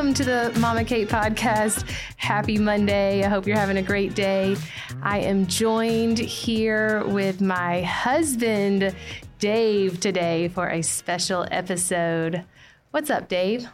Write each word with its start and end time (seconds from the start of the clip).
welcome 0.00 0.14
to 0.14 0.24
the 0.24 0.58
Mama 0.58 0.82
Kate 0.82 1.10
podcast. 1.10 1.86
Happy 2.16 2.56
Monday. 2.56 3.22
I 3.22 3.28
hope 3.28 3.46
you're 3.46 3.58
having 3.58 3.76
a 3.76 3.82
great 3.82 4.14
day. 4.14 4.56
I 5.02 5.18
am 5.18 5.46
joined 5.46 6.18
here 6.18 7.04
with 7.04 7.42
my 7.42 7.82
husband, 7.82 8.94
Dave, 9.40 10.00
today 10.00 10.48
for 10.48 10.70
a 10.70 10.80
special 10.80 11.46
episode. 11.50 12.44
What's 12.92 13.10
up, 13.10 13.28
Dave? 13.28 13.68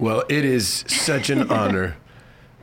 Well, 0.00 0.24
it 0.28 0.44
is 0.44 0.84
such 0.88 1.30
an 1.30 1.48
honor 1.52 1.96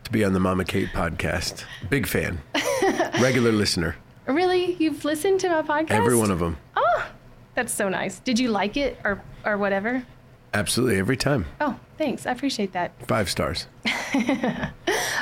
to 0.04 0.12
be 0.12 0.26
on 0.26 0.34
the 0.34 0.42
Mama 0.42 0.66
Kate 0.66 0.90
podcast. 0.90 1.64
Big 1.90 2.06
fan, 2.06 2.42
regular 3.22 3.54
listener. 3.54 3.96
Really? 4.26 4.74
You've 4.74 5.06
listened 5.06 5.40
to 5.40 5.50
my 5.50 5.62
podcast? 5.62 5.92
Every 5.92 6.18
one 6.18 6.30
of 6.30 6.40
them. 6.40 6.58
Oh, 6.76 6.84
ah, 6.86 7.08
that's 7.54 7.74
so 7.74 7.88
nice. 7.88 8.20
Did 8.20 8.38
you 8.38 8.50
like 8.50 8.76
it 8.76 9.00
or, 9.06 9.22
or 9.46 9.58
whatever? 9.58 10.06
Absolutely, 10.56 10.98
every 10.98 11.18
time. 11.18 11.46
Oh, 11.60 11.78
thanks. 11.98 12.26
I 12.26 12.32
appreciate 12.32 12.72
that. 12.74 12.92
Five 13.08 13.30
stars. 13.30 13.68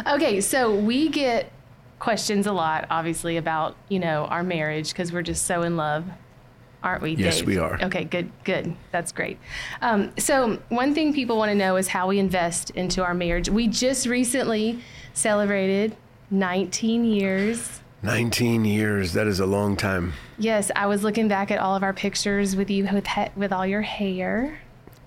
Okay, 0.08 0.42
so 0.42 0.76
we 0.76 1.08
get 1.08 1.52
questions 2.00 2.46
a 2.46 2.52
lot, 2.52 2.88
obviously, 2.90 3.38
about, 3.38 3.78
you 3.88 4.00
know, 4.00 4.26
our 4.26 4.44
marriage 4.44 4.90
because 4.90 5.14
we're 5.14 5.22
just 5.22 5.46
so 5.46 5.62
in 5.62 5.78
love. 5.78 6.06
Aren't 6.84 7.02
we? 7.02 7.12
Yes, 7.16 7.38
Dave? 7.38 7.48
we 7.48 7.58
are. 7.58 7.80
Okay, 7.82 8.04
good, 8.04 8.30
good. 8.44 8.76
That's 8.92 9.14
great. 9.14 9.38
Um, 9.82 10.12
so, 10.18 10.60
one 10.68 10.94
thing 10.94 11.14
people 11.14 11.38
want 11.38 11.50
to 11.50 11.56
know 11.56 11.78
is 11.78 11.88
how 11.88 12.10
we 12.10 12.20
invest 12.20 12.72
into 12.72 13.02
our 13.02 13.14
marriage. 13.14 13.50
We 13.50 13.70
just 13.70 14.06
recently 14.06 14.82
celebrated 15.14 15.96
19 16.30 17.06
years 17.06 17.80
19 18.04 18.66
years, 18.66 19.14
that 19.14 19.28
is 19.28 19.40
a 19.40 19.46
long 19.46 19.78
time. 19.78 20.12
Yes, 20.38 20.70
I 20.76 20.88
was 20.88 21.04
looking 21.04 21.30
back 21.30 21.52
at 21.52 21.60
all 21.60 21.74
of 21.74 21.84
our 21.84 21.94
pictures 21.94 22.54
with 22.54 22.70
you 22.70 22.84
with 22.92 23.08
he- 23.08 23.30
with 23.38 23.54
all 23.54 23.66
your 23.66 23.82
hair. 23.82 24.60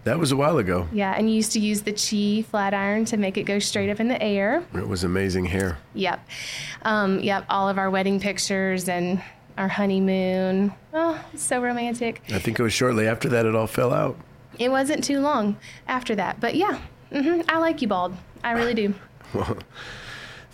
That 0.06 0.20
was 0.20 0.30
a 0.30 0.36
while 0.36 0.58
ago. 0.58 0.86
Yeah, 0.92 1.12
and 1.18 1.28
you 1.28 1.34
used 1.34 1.50
to 1.54 1.58
use 1.58 1.82
the 1.82 1.90
Chi 1.90 2.48
flat 2.48 2.72
iron 2.72 3.06
to 3.06 3.16
make 3.16 3.36
it 3.36 3.42
go 3.42 3.58
straight 3.58 3.90
up 3.90 3.98
in 3.98 4.06
the 4.06 4.22
air. 4.22 4.62
It 4.72 4.86
was 4.86 5.02
amazing 5.02 5.46
hair. 5.46 5.78
Yep, 5.94 6.24
um, 6.82 7.18
yep. 7.18 7.44
All 7.50 7.68
of 7.68 7.76
our 7.76 7.90
wedding 7.90 8.20
pictures 8.20 8.88
and 8.88 9.20
our 9.58 9.66
honeymoon. 9.66 10.72
Oh, 10.94 11.20
so 11.34 11.60
romantic. 11.60 12.22
I 12.28 12.38
think 12.38 12.60
it 12.60 12.62
was 12.62 12.72
shortly 12.72 13.08
after 13.08 13.28
that 13.30 13.46
it 13.46 13.56
all 13.56 13.66
fell 13.66 13.92
out. 13.92 14.16
It 14.60 14.70
wasn't 14.70 15.02
too 15.02 15.18
long 15.18 15.56
after 15.88 16.14
that, 16.14 16.38
but 16.38 16.54
yeah, 16.54 16.78
hmm 17.10 17.40
I 17.48 17.58
like 17.58 17.82
you 17.82 17.88
bald. 17.88 18.14
I 18.44 18.52
really 18.52 18.74
do. 18.74 18.94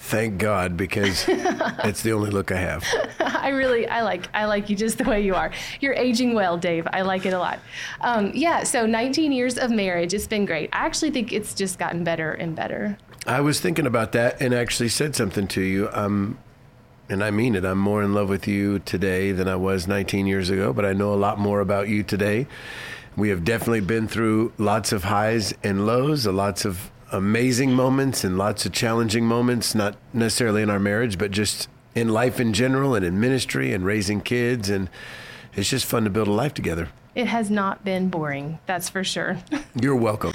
Thank 0.05 0.39
God, 0.39 0.77
because 0.77 1.25
it's 1.29 2.03
the 2.03 2.13
only 2.13 2.31
look 2.31 2.51
I 2.51 2.57
have. 2.57 2.85
I 3.21 3.51
really, 3.51 3.89
I 3.89 4.03
like, 4.03 4.29
I 4.35 4.47
like 4.47 4.69
you 4.69 4.75
just 4.75 4.99
the 4.99 5.05
way 5.05 5.23
you 5.23 5.37
are. 5.37 5.53
You're 5.81 5.95
aging 5.95 6.35
well, 6.35 6.59
Dave. 6.59 6.89
I 6.93 7.03
like 7.03 7.25
it 7.25 7.33
a 7.33 7.39
lot. 7.39 7.61
Um, 8.01 8.33
yeah. 8.35 8.65
So 8.65 8.85
19 8.85 9.31
years 9.31 9.57
of 9.57 9.71
marriage. 9.71 10.13
It's 10.13 10.27
been 10.27 10.45
great. 10.45 10.71
I 10.73 10.85
actually 10.85 11.13
think 11.13 11.33
it's 11.33 11.55
just 11.55 11.79
gotten 11.79 12.03
better 12.03 12.33
and 12.33 12.55
better. 12.57 12.99
I 13.29 13.41
was 13.43 13.61
thinking 13.61 13.87
about 13.87 14.11
that 14.13 14.43
and 14.43 14.53
actually 14.53 14.89
said 14.89 15.15
something 15.15 15.47
to 15.49 15.63
you. 15.63 15.89
Um, 15.93 16.37
and 17.09 17.23
I 17.23 17.31
mean 17.31 17.55
it. 17.55 17.65
I'm 17.65 17.79
more 17.79 18.03
in 18.03 18.13
love 18.13 18.29
with 18.29 18.49
you 18.49 18.81
today 18.81 19.31
than 19.31 19.47
I 19.47 19.57
was 19.57 19.87
19 19.87 20.27
years 20.27 20.51
ago, 20.51 20.73
but 20.73 20.85
I 20.85 20.95
know 20.95 21.15
a 21.15 21.17
lot 21.17 21.39
more 21.39 21.61
about 21.61 21.89
you 21.89 22.03
today. 22.03 22.49
We 23.17 23.29
have 23.29 23.45
definitely 23.45 23.81
been 23.81 24.09
through 24.09 24.53
lots 24.59 24.91
of 24.91 25.05
highs 25.05 25.55
and 25.63 25.87
lows, 25.87 26.27
lots 26.27 26.65
of 26.65 26.91
amazing 27.13 27.73
moments 27.73 28.25
and 28.25 28.39
lots 28.39 28.67
of 28.67 28.73
challenging 28.73 29.27
moments, 29.27 29.75
not 29.75 29.97
necessarily 30.13 30.63
in 30.63 30.71
our 30.71 30.81
marriage, 30.81 31.19
but 31.19 31.31
just 31.31 31.69
in 31.95 32.09
life 32.09 32.41
in 32.41 32.53
general 32.53 32.95
and 32.95 33.05
in 33.05 33.21
ministry 33.21 33.73
and 33.73 33.85
raising 33.85 34.21
kids. 34.21 34.71
And 34.71 34.89
it's 35.55 35.69
just 35.69 35.85
fun 35.85 36.05
to 36.05 36.11
build 36.11 36.29
a 36.29 36.33
life 36.33 36.55
together. 36.55 36.89
It 37.15 37.27
has 37.27 37.51
not 37.51 37.85
been 37.85 38.09
boring. 38.09 38.59
That's 38.65 38.89
for 38.89 39.05
sure. 39.05 39.37
You're 39.81 39.97
welcome. 39.97 40.33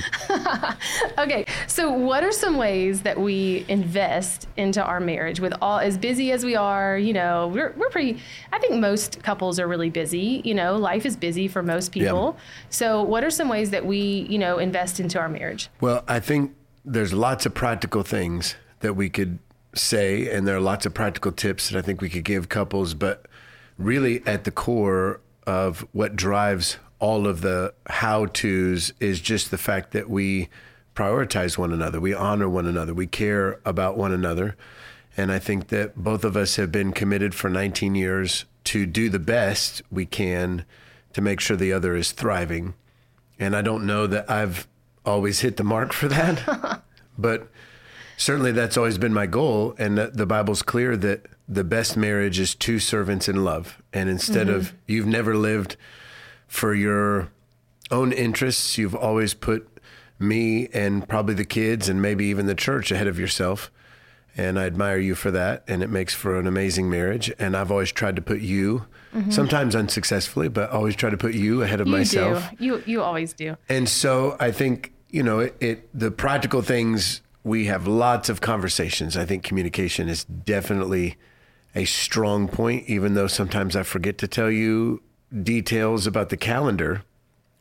okay. 1.18 1.46
So, 1.66 1.92
what 1.92 2.24
are 2.24 2.32
some 2.32 2.56
ways 2.56 3.02
that 3.02 3.20
we 3.20 3.66
invest 3.68 4.48
into 4.58 4.84
our 4.84 5.00
marriage 5.00 5.40
with 5.40 5.56
all 5.60 5.80
as 5.80 5.98
busy 5.98 6.32
as 6.32 6.46
we 6.46 6.56
are? 6.56 6.96
You 6.96 7.14
know, 7.14 7.48
we're, 7.48 7.74
we're 7.78 7.90
pretty, 7.90 8.20
I 8.54 8.60
think 8.60 8.76
most 8.76 9.24
couples 9.24 9.60
are 9.60 9.68
really 9.68 9.90
busy. 9.90 10.44
You 10.46 10.54
know, 10.54 10.76
life 10.76 11.04
is 11.08 11.16
busy 11.16 11.48
for 11.48 11.64
most 11.64 11.92
people. 11.92 12.38
So, 12.70 13.02
what 13.02 13.24
are 13.24 13.32
some 13.32 13.50
ways 13.50 13.72
that 13.72 13.84
we, 13.84 14.28
you 14.30 14.38
know, 14.38 14.60
invest 14.60 15.00
into 15.00 15.18
our 15.18 15.30
marriage? 15.30 15.70
Well, 15.82 16.04
I 16.08 16.20
think 16.20 16.54
there's 16.88 17.14
lots 17.14 17.46
of 17.46 17.54
practical 17.54 18.02
things 18.02 18.56
that 18.80 18.94
we 18.94 19.10
could 19.10 19.40
say, 19.76 20.32
and 20.32 20.48
there 20.48 20.56
are 20.56 20.62
lots 20.62 20.86
of 20.86 20.94
practical 20.94 21.34
tips 21.34 21.70
that 21.70 21.78
I 21.78 21.82
think 21.82 22.02
we 22.02 22.10
could 22.10 22.24
give 22.24 22.48
couples. 22.48 22.94
But 22.94 23.26
really, 23.78 24.26
at 24.26 24.46
the 24.46 24.52
core 24.52 25.20
of 25.46 25.86
what 25.92 26.16
drives 26.16 26.78
all 27.00 27.28
of 27.28 27.42
the 27.42 27.74
how 27.88 28.26
to's 28.26 28.94
is 29.00 29.20
just 29.20 29.52
the 29.52 29.58
fact 29.58 29.92
that 29.92 30.10
we 30.10 30.48
prioritize 30.96 31.58
one 31.58 31.74
another, 31.74 32.00
we 32.00 32.14
honor 32.14 32.50
one 32.50 32.66
another, 32.66 32.94
we 32.94 33.06
care 33.06 33.60
about 33.66 33.98
one 33.98 34.14
another. 34.14 34.56
And 35.16 35.32
I 35.32 35.40
think 35.40 35.68
that 35.68 35.96
both 35.96 36.24
of 36.24 36.38
us 36.38 36.56
have 36.56 36.72
been 36.72 36.94
committed 36.94 37.36
for 37.36 37.50
19 37.50 37.96
years 37.96 38.46
to 38.66 38.86
do 38.86 39.10
the 39.10 39.20
best 39.20 39.82
we 39.92 40.06
can 40.06 40.64
to 41.14 41.22
make 41.22 41.40
sure 41.40 41.58
the 41.58 41.74
other 41.74 41.96
is 41.96 42.12
thriving. 42.12 42.76
And 43.40 43.56
I 43.56 43.62
don't 43.62 43.86
know 43.86 44.08
that 44.08 44.30
I've 44.30 44.68
always 45.08 45.40
hit 45.40 45.58
the 45.58 45.64
mark 45.64 45.94
for 45.94 46.08
that, 46.08 46.77
but 47.18 47.48
certainly 48.18 48.52
that's 48.52 48.78
always 48.78 48.98
been 48.98 49.14
my 49.14 49.26
goal. 49.26 49.76
And 49.78 49.98
the 49.98 50.26
Bible's 50.26 50.62
clear 50.62 50.98
that 50.98 51.26
the 51.48 51.64
best 51.64 51.96
marriage 51.96 52.40
is 52.40 52.56
two 52.56 52.80
servants 52.80 53.30
in 53.30 53.44
love. 53.44 53.82
And 53.94 54.10
instead 54.10 54.50
of 54.50 54.68
mm-hmm. 54.68 54.78
you've 54.88 55.08
never 55.08 55.36
lived 55.36 55.78
for 56.48 56.74
your 56.74 57.30
own 57.90 58.12
interests, 58.12 58.78
you've 58.78 58.96
always 58.96 59.34
put 59.34 59.68
me 60.20 60.68
and 60.74 61.08
probably 61.08 61.36
the 61.36 61.46
kids 61.46 61.88
and 61.88 62.02
maybe 62.02 62.26
even 62.26 62.48
the 62.48 62.56
church 62.56 62.92
ahead 62.92 63.08
of 63.08 63.20
yourself. 63.20 63.72
And 64.36 64.60
I 64.60 64.66
admire 64.66 64.98
you 64.98 65.16
for 65.16 65.32
that. 65.32 65.64
And 65.68 65.82
it 65.82 65.90
makes 65.90 66.14
for 66.14 66.38
an 66.38 66.48
amazing 66.48 66.90
marriage. 66.90 67.32
And 67.40 67.56
I've 67.56 67.72
always 67.72 67.92
tried 67.92 68.16
to 68.18 68.22
put 68.22 68.42
you, 68.42 68.86
mm-hmm. 69.14 69.32
sometimes 69.32 69.76
unsuccessfully, 69.76 70.48
but 70.48 70.70
always 70.70 70.96
try 70.96 71.10
to 71.10 71.18
put 71.18 71.34
you 71.34 71.64
ahead 71.64 71.82
of 71.82 71.88
You 71.88 71.94
myself. 71.94 72.50
do. 72.52 72.64
You, 72.64 72.84
you 72.86 73.02
always 73.02 73.34
do. 73.34 73.58
And 73.70 73.88
so 73.88 74.36
I 74.40 74.52
think, 74.52 74.94
you 75.10 75.24
know, 75.24 75.40
it, 75.40 75.56
it 75.60 75.90
the 75.98 76.12
practical 76.12 76.62
things 76.62 77.22
we 77.44 77.66
have 77.66 77.88
lots 77.88 78.28
of 78.30 78.42
conversations. 78.42 79.16
I 79.16 79.26
think 79.26 79.44
communication 79.44 80.10
is 80.10 80.26
definitely 80.26 81.16
a 81.76 81.86
strong 81.86 82.48
point 82.48 82.86
even 82.90 83.14
though 83.14 83.28
sometimes 83.28 83.76
I 83.76 83.84
forget 83.84 84.18
to 84.20 84.28
tell 84.28 84.50
you 84.52 85.02
details 85.44 86.08
about 86.08 86.30
the 86.30 86.38
calendar. 86.38 87.04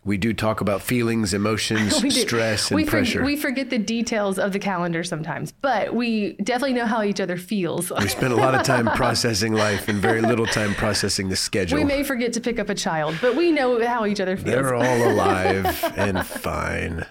We 0.04 0.16
do 0.18 0.32
talk 0.32 0.60
about 0.60 0.82
feelings, 0.82 1.34
emotions, 1.34 1.96
stress 2.20 2.70
and 2.70 2.76
we 2.76 2.84
for- 2.84 2.90
pressure. 2.92 3.24
we 3.24 3.36
forget 3.36 3.70
the 3.70 3.78
details 3.78 4.38
of 4.38 4.52
the 4.52 4.60
calendar 4.60 5.02
sometimes, 5.02 5.50
but 5.50 5.94
we 5.94 6.34
definitely 6.34 6.74
know 6.74 6.86
how 6.86 7.02
each 7.02 7.20
other 7.20 7.36
feels. 7.36 7.90
we 7.90 8.06
spend 8.06 8.32
a 8.32 8.36
lot 8.36 8.54
of 8.54 8.62
time 8.62 8.86
processing 8.94 9.52
life 9.52 9.88
and 9.88 9.98
very 9.98 10.20
little 10.20 10.46
time 10.46 10.74
processing 10.74 11.28
the 11.28 11.34
schedule. 11.34 11.76
we 11.76 11.84
may 11.84 12.04
forget 12.04 12.32
to 12.34 12.40
pick 12.40 12.60
up 12.60 12.68
a 12.68 12.74
child, 12.74 13.16
but 13.20 13.34
we 13.34 13.50
know 13.50 13.84
how 13.84 14.06
each 14.06 14.20
other 14.20 14.36
feels. 14.36 14.46
They're 14.46 14.74
all 14.76 15.12
alive 15.12 15.82
and 15.96 16.24
fine. 16.24 17.04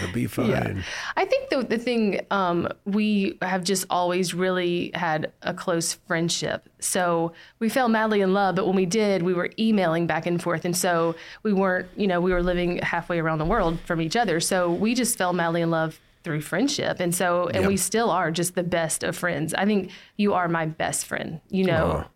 They'll 0.00 0.12
be 0.12 0.26
fine. 0.26 0.48
Yeah. 0.48 0.82
I 1.16 1.24
think 1.24 1.50
the, 1.50 1.62
the 1.62 1.78
thing, 1.78 2.20
um, 2.30 2.68
we 2.84 3.38
have 3.42 3.62
just 3.64 3.86
always 3.88 4.34
really 4.34 4.90
had 4.94 5.32
a 5.42 5.54
close 5.54 5.94
friendship. 6.06 6.68
So 6.80 7.32
we 7.58 7.68
fell 7.68 7.88
madly 7.88 8.20
in 8.20 8.32
love, 8.32 8.56
but 8.56 8.66
when 8.66 8.76
we 8.76 8.86
did, 8.86 9.22
we 9.22 9.32
were 9.32 9.50
emailing 9.58 10.06
back 10.06 10.26
and 10.26 10.42
forth. 10.42 10.64
And 10.64 10.76
so 10.76 11.14
we 11.42 11.52
weren't, 11.52 11.88
you 11.96 12.06
know, 12.06 12.20
we 12.20 12.32
were 12.32 12.42
living 12.42 12.78
halfway 12.78 13.18
around 13.20 13.38
the 13.38 13.44
world 13.44 13.78
from 13.86 14.00
each 14.00 14.16
other. 14.16 14.40
So 14.40 14.72
we 14.72 14.94
just 14.94 15.16
fell 15.16 15.32
madly 15.32 15.62
in 15.62 15.70
love 15.70 16.00
through 16.24 16.40
friendship. 16.40 16.98
And 16.98 17.14
so, 17.14 17.46
and 17.46 17.62
Yep. 17.62 17.68
we 17.68 17.76
still 17.76 18.10
are 18.10 18.32
just 18.32 18.56
the 18.56 18.64
best 18.64 19.04
of 19.04 19.16
friends. 19.16 19.54
I 19.54 19.64
think 19.64 19.92
you 20.16 20.34
are 20.34 20.48
my 20.48 20.66
best 20.66 21.06
friend, 21.06 21.40
you 21.50 21.64
know. 21.64 21.86
Are, 21.92 22.06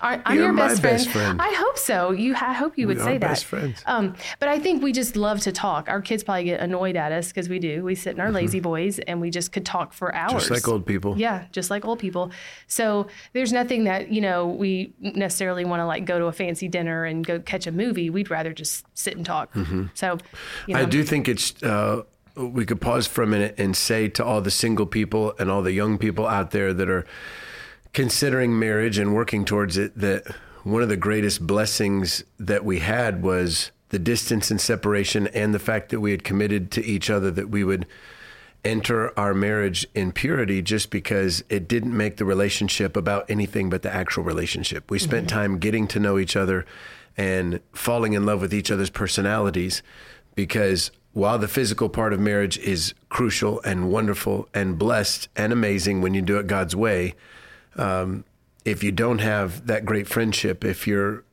I'm 0.00 0.20
You're 0.34 0.46
your 0.46 0.52
best 0.54 0.80
friend. 0.80 0.96
best 0.96 1.10
friend. 1.10 1.40
I 1.40 1.52
hope 1.54 1.78
so. 1.78 2.10
You, 2.10 2.34
I 2.34 2.52
hope 2.52 2.76
you 2.76 2.86
would 2.88 2.98
We 2.98 3.02
say 3.04 3.12
that. 3.18 3.20
best 3.20 3.44
friends. 3.44 3.82
Um, 3.86 4.14
but 4.40 4.48
I 4.48 4.58
think 4.58 4.82
we 4.82 4.92
just 4.92 5.14
love 5.16 5.40
to 5.40 5.52
talk. 5.52 5.88
Our 5.88 6.00
kids 6.00 6.24
probably 6.24 6.44
get 6.44 6.60
annoyed 6.60 6.96
at 6.96 7.12
us 7.12 7.28
because 7.28 7.48
we 7.48 7.58
do. 7.58 7.84
We 7.84 7.94
sit 7.94 8.14
in 8.14 8.20
our 8.20 8.32
lazy 8.32 8.60
boys 8.60 8.98
and 8.98 9.20
we 9.20 9.30
just 9.30 9.52
could 9.52 9.64
talk 9.64 9.92
for 9.92 10.14
hours. 10.14 10.30
Mm-hmm. 10.30 10.38
Just 10.38 10.50
like 10.50 10.68
old 10.68 10.86
people. 10.86 11.16
Yeah, 11.18 11.44
just 11.52 11.70
like 11.70 11.84
old 11.84 11.98
people. 11.98 12.30
So 12.66 13.06
there's 13.32 13.52
nothing 13.52 13.84
that, 13.84 14.10
you 14.10 14.20
know, 14.20 14.46
we 14.48 14.92
necessarily 15.00 15.64
want 15.64 15.80
to 15.80 15.86
like 15.86 16.04
go 16.04 16.18
to 16.18 16.26
a 16.26 16.32
fancy 16.32 16.68
dinner 16.68 17.04
and 17.04 17.24
go 17.24 17.38
catch 17.38 17.66
a 17.66 17.72
movie. 17.72 18.10
We'd 18.10 18.30
rather 18.30 18.52
just 18.52 18.84
sit 18.94 19.16
and 19.16 19.24
talk. 19.24 19.54
So, 19.94 20.18
you 20.66 20.74
know, 20.74 20.80
I 20.80 20.84
do 20.84 21.04
think 21.04 21.28
it's. 21.28 21.62
Uh, 21.62 22.02
we 22.34 22.64
could 22.64 22.80
pause 22.80 23.06
for 23.06 23.22
a 23.22 23.26
minute 23.26 23.54
and 23.58 23.76
say 23.76 24.08
to 24.08 24.24
all 24.24 24.40
the 24.40 24.50
single 24.50 24.86
people 24.86 25.34
and 25.38 25.50
all 25.50 25.60
the 25.60 25.72
young 25.72 25.98
people 25.98 26.26
out 26.26 26.50
there 26.50 26.72
that 26.72 26.88
are 26.88 27.04
considering 27.92 28.58
marriage 28.58 28.98
and 28.98 29.14
working 29.14 29.44
towards 29.44 29.76
it 29.76 29.96
that 29.96 30.24
one 30.64 30.82
of 30.82 30.88
the 30.88 30.96
greatest 30.96 31.46
blessings 31.46 32.24
that 32.38 32.64
we 32.64 32.78
had 32.78 33.22
was 33.22 33.70
the 33.90 33.98
distance 33.98 34.50
and 34.50 34.60
separation 34.60 35.26
and 35.28 35.54
the 35.54 35.58
fact 35.58 35.90
that 35.90 36.00
we 36.00 36.12
had 36.12 36.24
committed 36.24 36.70
to 36.70 36.84
each 36.84 37.10
other 37.10 37.30
that 37.30 37.50
we 37.50 37.62
would 37.62 37.86
enter 38.64 39.18
our 39.18 39.34
marriage 39.34 39.86
in 39.94 40.12
purity 40.12 40.62
just 40.62 40.88
because 40.90 41.42
it 41.48 41.66
didn't 41.66 41.94
make 41.96 42.16
the 42.16 42.24
relationship 42.24 42.96
about 42.96 43.28
anything 43.28 43.68
but 43.68 43.82
the 43.82 43.92
actual 43.92 44.22
relationship. 44.22 44.90
We 44.90 44.98
spent 44.98 45.26
mm-hmm. 45.26 45.36
time 45.36 45.58
getting 45.58 45.88
to 45.88 46.00
know 46.00 46.18
each 46.18 46.36
other 46.36 46.64
and 47.16 47.60
falling 47.72 48.12
in 48.14 48.24
love 48.24 48.40
with 48.40 48.54
each 48.54 48.70
other's 48.70 48.88
personalities 48.88 49.82
because 50.34 50.90
while 51.12 51.38
the 51.38 51.48
physical 51.48 51.88
part 51.88 52.12
of 52.12 52.20
marriage 52.20 52.56
is 52.58 52.94
crucial 53.10 53.60
and 53.62 53.90
wonderful 53.90 54.48
and 54.54 54.78
blessed 54.78 55.28
and 55.36 55.52
amazing 55.52 56.00
when 56.00 56.14
you 56.14 56.22
do 56.22 56.38
it 56.38 56.46
God's 56.46 56.74
way, 56.74 57.14
um, 57.76 58.24
if 58.64 58.82
you 58.82 58.92
don't 58.92 59.18
have 59.18 59.66
that 59.66 59.84
great 59.84 60.06
friendship, 60.06 60.64
if 60.64 60.86
you're 60.86 61.24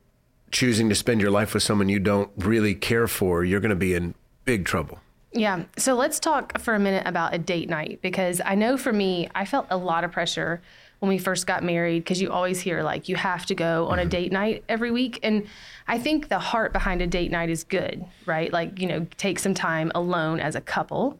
choosing 0.50 0.88
to 0.88 0.94
spend 0.94 1.20
your 1.20 1.30
life 1.30 1.54
with 1.54 1.62
someone 1.62 1.88
you 1.88 2.00
don't 2.00 2.30
really 2.36 2.74
care 2.74 3.06
for, 3.06 3.44
you're 3.44 3.60
going 3.60 3.70
to 3.70 3.76
be 3.76 3.94
in 3.94 4.14
big 4.44 4.64
trouble. 4.64 4.98
Yeah. 5.32 5.64
So 5.76 5.94
let's 5.94 6.18
talk 6.18 6.58
for 6.58 6.74
a 6.74 6.78
minute 6.80 7.06
about 7.06 7.34
a 7.34 7.38
date 7.38 7.68
night 7.68 8.00
because 8.02 8.40
I 8.44 8.56
know 8.56 8.76
for 8.76 8.92
me, 8.92 9.28
I 9.34 9.44
felt 9.44 9.66
a 9.70 9.76
lot 9.76 10.02
of 10.02 10.10
pressure 10.10 10.60
when 10.98 11.08
we 11.08 11.18
first 11.18 11.46
got 11.46 11.62
married 11.62 12.00
because 12.00 12.20
you 12.20 12.30
always 12.30 12.60
hear 12.60 12.82
like 12.82 13.08
you 13.08 13.16
have 13.16 13.46
to 13.46 13.54
go 13.54 13.86
on 13.88 13.98
a 13.98 14.04
date 14.04 14.32
night 14.32 14.64
every 14.68 14.90
week. 14.90 15.20
And 15.22 15.46
I 15.86 15.98
think 15.98 16.28
the 16.28 16.40
heart 16.40 16.72
behind 16.72 17.00
a 17.00 17.06
date 17.06 17.30
night 17.30 17.48
is 17.48 17.62
good, 17.62 18.04
right? 18.26 18.52
Like, 18.52 18.80
you 18.80 18.88
know, 18.88 19.06
take 19.16 19.38
some 19.38 19.54
time 19.54 19.92
alone 19.94 20.40
as 20.40 20.56
a 20.56 20.60
couple. 20.60 21.18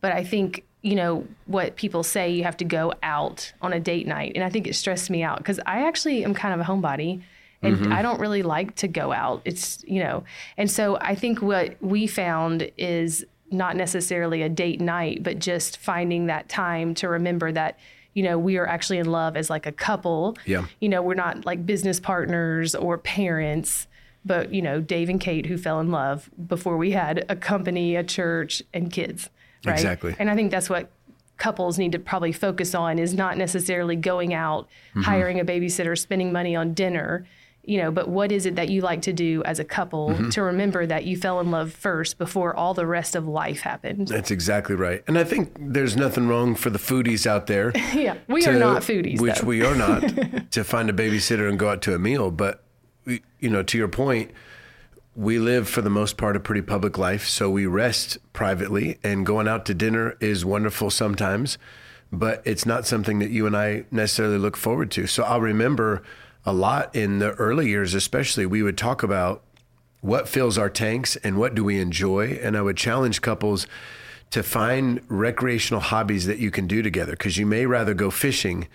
But 0.00 0.12
I 0.12 0.24
think, 0.24 0.64
you 0.82 0.96
know, 0.96 1.26
what 1.46 1.76
people 1.76 2.02
say 2.02 2.30
you 2.30 2.42
have 2.42 2.56
to 2.58 2.64
go 2.64 2.92
out 3.02 3.52
on 3.62 3.72
a 3.72 3.80
date 3.80 4.06
night. 4.06 4.32
And 4.34 4.44
I 4.44 4.50
think 4.50 4.66
it 4.66 4.74
stressed 4.74 5.10
me 5.10 5.22
out 5.22 5.38
because 5.38 5.60
I 5.64 5.86
actually 5.86 6.24
am 6.24 6.34
kind 6.34 6.52
of 6.52 6.60
a 6.60 6.70
homebody 6.70 7.22
and 7.62 7.76
mm-hmm. 7.76 7.92
I 7.92 8.02
don't 8.02 8.18
really 8.18 8.42
like 8.42 8.74
to 8.76 8.88
go 8.88 9.12
out. 9.12 9.42
It's, 9.44 9.84
you 9.86 10.02
know, 10.02 10.24
and 10.56 10.68
so 10.68 10.98
I 11.00 11.14
think 11.14 11.40
what 11.40 11.76
we 11.80 12.08
found 12.08 12.70
is 12.76 13.24
not 13.52 13.76
necessarily 13.76 14.42
a 14.42 14.48
date 14.48 14.80
night, 14.80 15.22
but 15.22 15.38
just 15.38 15.76
finding 15.76 16.26
that 16.26 16.48
time 16.48 16.94
to 16.94 17.08
remember 17.08 17.52
that, 17.52 17.78
you 18.14 18.24
know, 18.24 18.36
we 18.36 18.56
are 18.56 18.66
actually 18.66 18.98
in 18.98 19.06
love 19.06 19.36
as 19.36 19.48
like 19.48 19.66
a 19.66 19.72
couple. 19.72 20.36
Yeah. 20.44 20.66
You 20.80 20.88
know, 20.88 21.00
we're 21.00 21.14
not 21.14 21.46
like 21.46 21.64
business 21.64 22.00
partners 22.00 22.74
or 22.74 22.98
parents, 22.98 23.86
but, 24.24 24.52
you 24.52 24.62
know, 24.62 24.80
Dave 24.80 25.08
and 25.08 25.20
Kate 25.20 25.46
who 25.46 25.56
fell 25.56 25.78
in 25.78 25.92
love 25.92 26.28
before 26.48 26.76
we 26.76 26.90
had 26.90 27.24
a 27.28 27.36
company, 27.36 27.94
a 27.94 28.02
church, 28.02 28.62
and 28.74 28.90
kids. 28.90 29.30
Right. 29.64 29.74
Exactly. 29.74 30.14
And 30.18 30.28
I 30.30 30.34
think 30.34 30.50
that's 30.50 30.68
what 30.70 30.90
couples 31.38 31.78
need 31.78 31.92
to 31.92 31.98
probably 31.98 32.32
focus 32.32 32.74
on 32.74 32.98
is 32.98 33.14
not 33.14 33.36
necessarily 33.36 33.96
going 33.96 34.34
out, 34.34 34.68
Mm-hmm. 34.90 35.02
hiring 35.02 35.40
a 35.40 35.44
babysitter, 35.44 35.96
spending 35.98 36.32
money 36.32 36.54
on 36.54 36.74
dinner, 36.74 37.26
you 37.64 37.78
know, 37.78 37.90
but 37.90 38.08
what 38.08 38.30
is 38.32 38.44
it 38.44 38.56
that 38.56 38.68
you 38.68 38.80
like 38.82 39.02
to 39.02 39.12
do 39.12 39.42
as 39.44 39.58
a 39.58 39.64
couple 39.64 40.10
Mm-hmm. 40.10 40.28
to 40.30 40.42
remember 40.42 40.84
that 40.86 41.04
you 41.04 41.16
fell 41.16 41.40
in 41.40 41.50
love 41.50 41.72
first 41.72 42.18
before 42.18 42.54
all 42.54 42.74
the 42.74 42.86
rest 42.86 43.16
of 43.16 43.26
life 43.26 43.60
happened? 43.60 44.08
That's 44.08 44.30
exactly 44.30 44.74
right. 44.74 45.02
And 45.08 45.16
I 45.18 45.24
think 45.24 45.52
there's 45.58 45.96
nothing 45.96 46.28
wrong 46.28 46.54
for 46.54 46.70
the 46.70 46.78
foodies 46.78 47.26
out 47.26 47.46
there. 47.46 47.72
yeah, 47.94 48.16
we 48.28 48.44
are 48.46 48.52
not 48.58 48.82
foodies, 48.82 49.20
which 49.20 49.38
though. 49.38 49.46
we 49.46 49.64
are 49.64 49.74
not, 49.74 50.00
to 50.50 50.64
find 50.64 50.90
a 50.90 50.92
babysitter 50.92 51.48
and 51.48 51.58
go 51.58 51.68
out 51.70 51.82
to 51.82 51.94
a 51.94 51.98
meal. 51.98 52.30
But 52.30 52.62
you 53.06 53.48
know, 53.50 53.62
to 53.62 53.78
your 53.78 53.88
point, 53.88 54.30
we 55.14 55.38
live 55.38 55.68
for 55.68 55.82
the 55.82 55.90
most 55.90 56.16
part 56.16 56.36
a 56.36 56.40
pretty 56.40 56.62
public 56.62 56.96
life, 56.96 57.26
so 57.26 57.50
we 57.50 57.66
rest 57.66 58.18
privately. 58.32 58.98
And 59.04 59.26
going 59.26 59.46
out 59.46 59.66
to 59.66 59.74
dinner 59.74 60.16
is 60.20 60.44
wonderful 60.44 60.90
sometimes, 60.90 61.58
but 62.10 62.42
it's 62.44 62.64
not 62.64 62.86
something 62.86 63.18
that 63.18 63.30
you 63.30 63.46
and 63.46 63.56
I 63.56 63.84
necessarily 63.90 64.38
look 64.38 64.56
forward 64.56 64.90
to. 64.92 65.06
So 65.06 65.22
I'll 65.22 65.40
remember 65.40 66.02
a 66.46 66.52
lot 66.52 66.94
in 66.96 67.18
the 67.18 67.32
early 67.32 67.68
years, 67.68 67.94
especially. 67.94 68.46
We 68.46 68.62
would 68.62 68.78
talk 68.78 69.02
about 69.02 69.42
what 70.00 70.28
fills 70.28 70.58
our 70.58 70.70
tanks 70.70 71.16
and 71.16 71.38
what 71.38 71.54
do 71.54 71.62
we 71.62 71.78
enjoy, 71.78 72.38
and 72.42 72.56
I 72.56 72.62
would 72.62 72.76
challenge 72.76 73.20
couples 73.20 73.66
to 74.30 74.42
find 74.42 75.02
recreational 75.08 75.80
hobbies 75.80 76.24
that 76.26 76.38
you 76.38 76.50
can 76.50 76.66
do 76.66 76.82
together 76.82 77.12
because 77.12 77.36
you 77.36 77.44
may 77.44 77.66
rather 77.66 77.92
go 77.92 78.10
fishing 78.10 78.66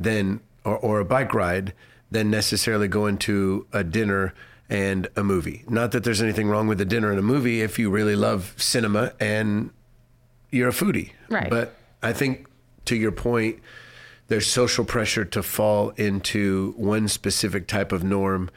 than 0.00 0.40
or, 0.64 0.78
or 0.78 1.00
a 1.00 1.04
bike 1.04 1.34
ride 1.34 1.74
than 2.10 2.30
necessarily 2.30 2.88
going 2.88 3.18
to 3.18 3.66
a 3.72 3.84
dinner 3.84 4.34
and 4.68 5.08
a 5.16 5.22
movie. 5.22 5.64
Not 5.68 5.92
that 5.92 6.04
there's 6.04 6.22
anything 6.22 6.48
wrong 6.48 6.66
with 6.66 6.80
a 6.80 6.84
dinner 6.84 7.10
and 7.10 7.18
a 7.18 7.22
movie 7.22 7.60
if 7.60 7.78
you 7.78 7.90
really 7.90 8.16
love 8.16 8.54
cinema 8.56 9.12
and 9.20 9.70
you're 10.50 10.68
a 10.68 10.72
foodie. 10.72 11.12
Right. 11.28 11.50
But 11.50 11.76
I 12.02 12.12
think 12.12 12.46
to 12.86 12.96
your 12.96 13.12
point, 13.12 13.58
there's 14.28 14.46
social 14.46 14.84
pressure 14.84 15.24
to 15.26 15.42
fall 15.42 15.90
into 15.90 16.72
one 16.76 17.08
specific 17.08 17.66
type 17.66 17.92
of 17.92 18.02
norm. 18.02 18.50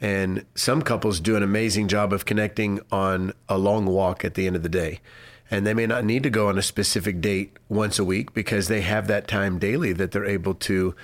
And 0.00 0.44
some 0.54 0.82
couples 0.82 1.20
do 1.20 1.36
an 1.36 1.42
amazing 1.42 1.88
job 1.88 2.12
of 2.12 2.24
connecting 2.24 2.80
on 2.90 3.32
a 3.48 3.56
long 3.56 3.86
walk 3.86 4.24
at 4.24 4.34
the 4.34 4.46
end 4.46 4.56
of 4.56 4.62
the 4.62 4.68
day. 4.68 5.00
And 5.50 5.66
they 5.66 5.74
may 5.74 5.86
not 5.86 6.04
need 6.04 6.22
to 6.24 6.30
go 6.30 6.48
on 6.48 6.58
a 6.58 6.62
specific 6.62 7.20
date 7.20 7.58
once 7.68 7.98
a 7.98 8.04
week 8.04 8.34
because 8.34 8.68
they 8.68 8.80
have 8.80 9.06
that 9.06 9.28
time 9.28 9.58
daily 9.58 9.92
that 9.92 10.10
they're 10.10 10.24
able 10.24 10.54
to 10.54 10.94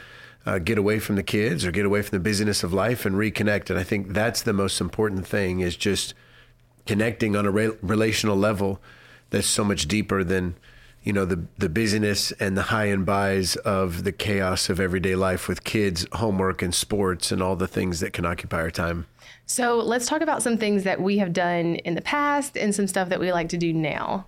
uh, 0.48 0.58
get 0.58 0.78
away 0.78 0.98
from 0.98 1.16
the 1.16 1.22
kids 1.22 1.66
or 1.66 1.70
get 1.70 1.84
away 1.84 2.00
from 2.00 2.16
the 2.16 2.22
busyness 2.22 2.64
of 2.64 2.72
life 2.72 3.04
and 3.04 3.16
reconnect. 3.16 3.68
And 3.68 3.78
I 3.78 3.82
think 3.82 4.14
that's 4.14 4.40
the 4.40 4.54
most 4.54 4.80
important 4.80 5.26
thing 5.26 5.60
is 5.60 5.76
just 5.76 6.14
connecting 6.86 7.36
on 7.36 7.44
a 7.44 7.50
re- 7.50 7.76
relational 7.82 8.34
level 8.34 8.80
that's 9.28 9.46
so 9.46 9.62
much 9.62 9.86
deeper 9.86 10.24
than 10.24 10.56
you 11.02 11.12
know 11.12 11.26
the 11.26 11.44
the 11.58 11.68
busyness 11.68 12.32
and 12.40 12.56
the 12.56 12.62
high 12.62 12.86
and 12.86 13.04
buys 13.04 13.56
of 13.56 14.04
the 14.04 14.12
chaos 14.12 14.70
of 14.70 14.80
everyday 14.80 15.14
life 15.14 15.48
with 15.48 15.64
kids, 15.64 16.06
homework 16.12 16.62
and 16.62 16.74
sports 16.74 17.30
and 17.30 17.42
all 17.42 17.54
the 17.54 17.68
things 17.68 18.00
that 18.00 18.14
can 18.14 18.24
occupy 18.24 18.56
our 18.56 18.70
time. 18.70 19.06
So 19.44 19.76
let's 19.76 20.06
talk 20.06 20.22
about 20.22 20.42
some 20.42 20.56
things 20.56 20.84
that 20.84 20.98
we 21.00 21.18
have 21.18 21.34
done 21.34 21.76
in 21.76 21.94
the 21.94 22.00
past 22.00 22.56
and 22.56 22.74
some 22.74 22.86
stuff 22.86 23.10
that 23.10 23.20
we 23.20 23.32
like 23.32 23.50
to 23.50 23.58
do 23.58 23.72
now. 23.74 24.24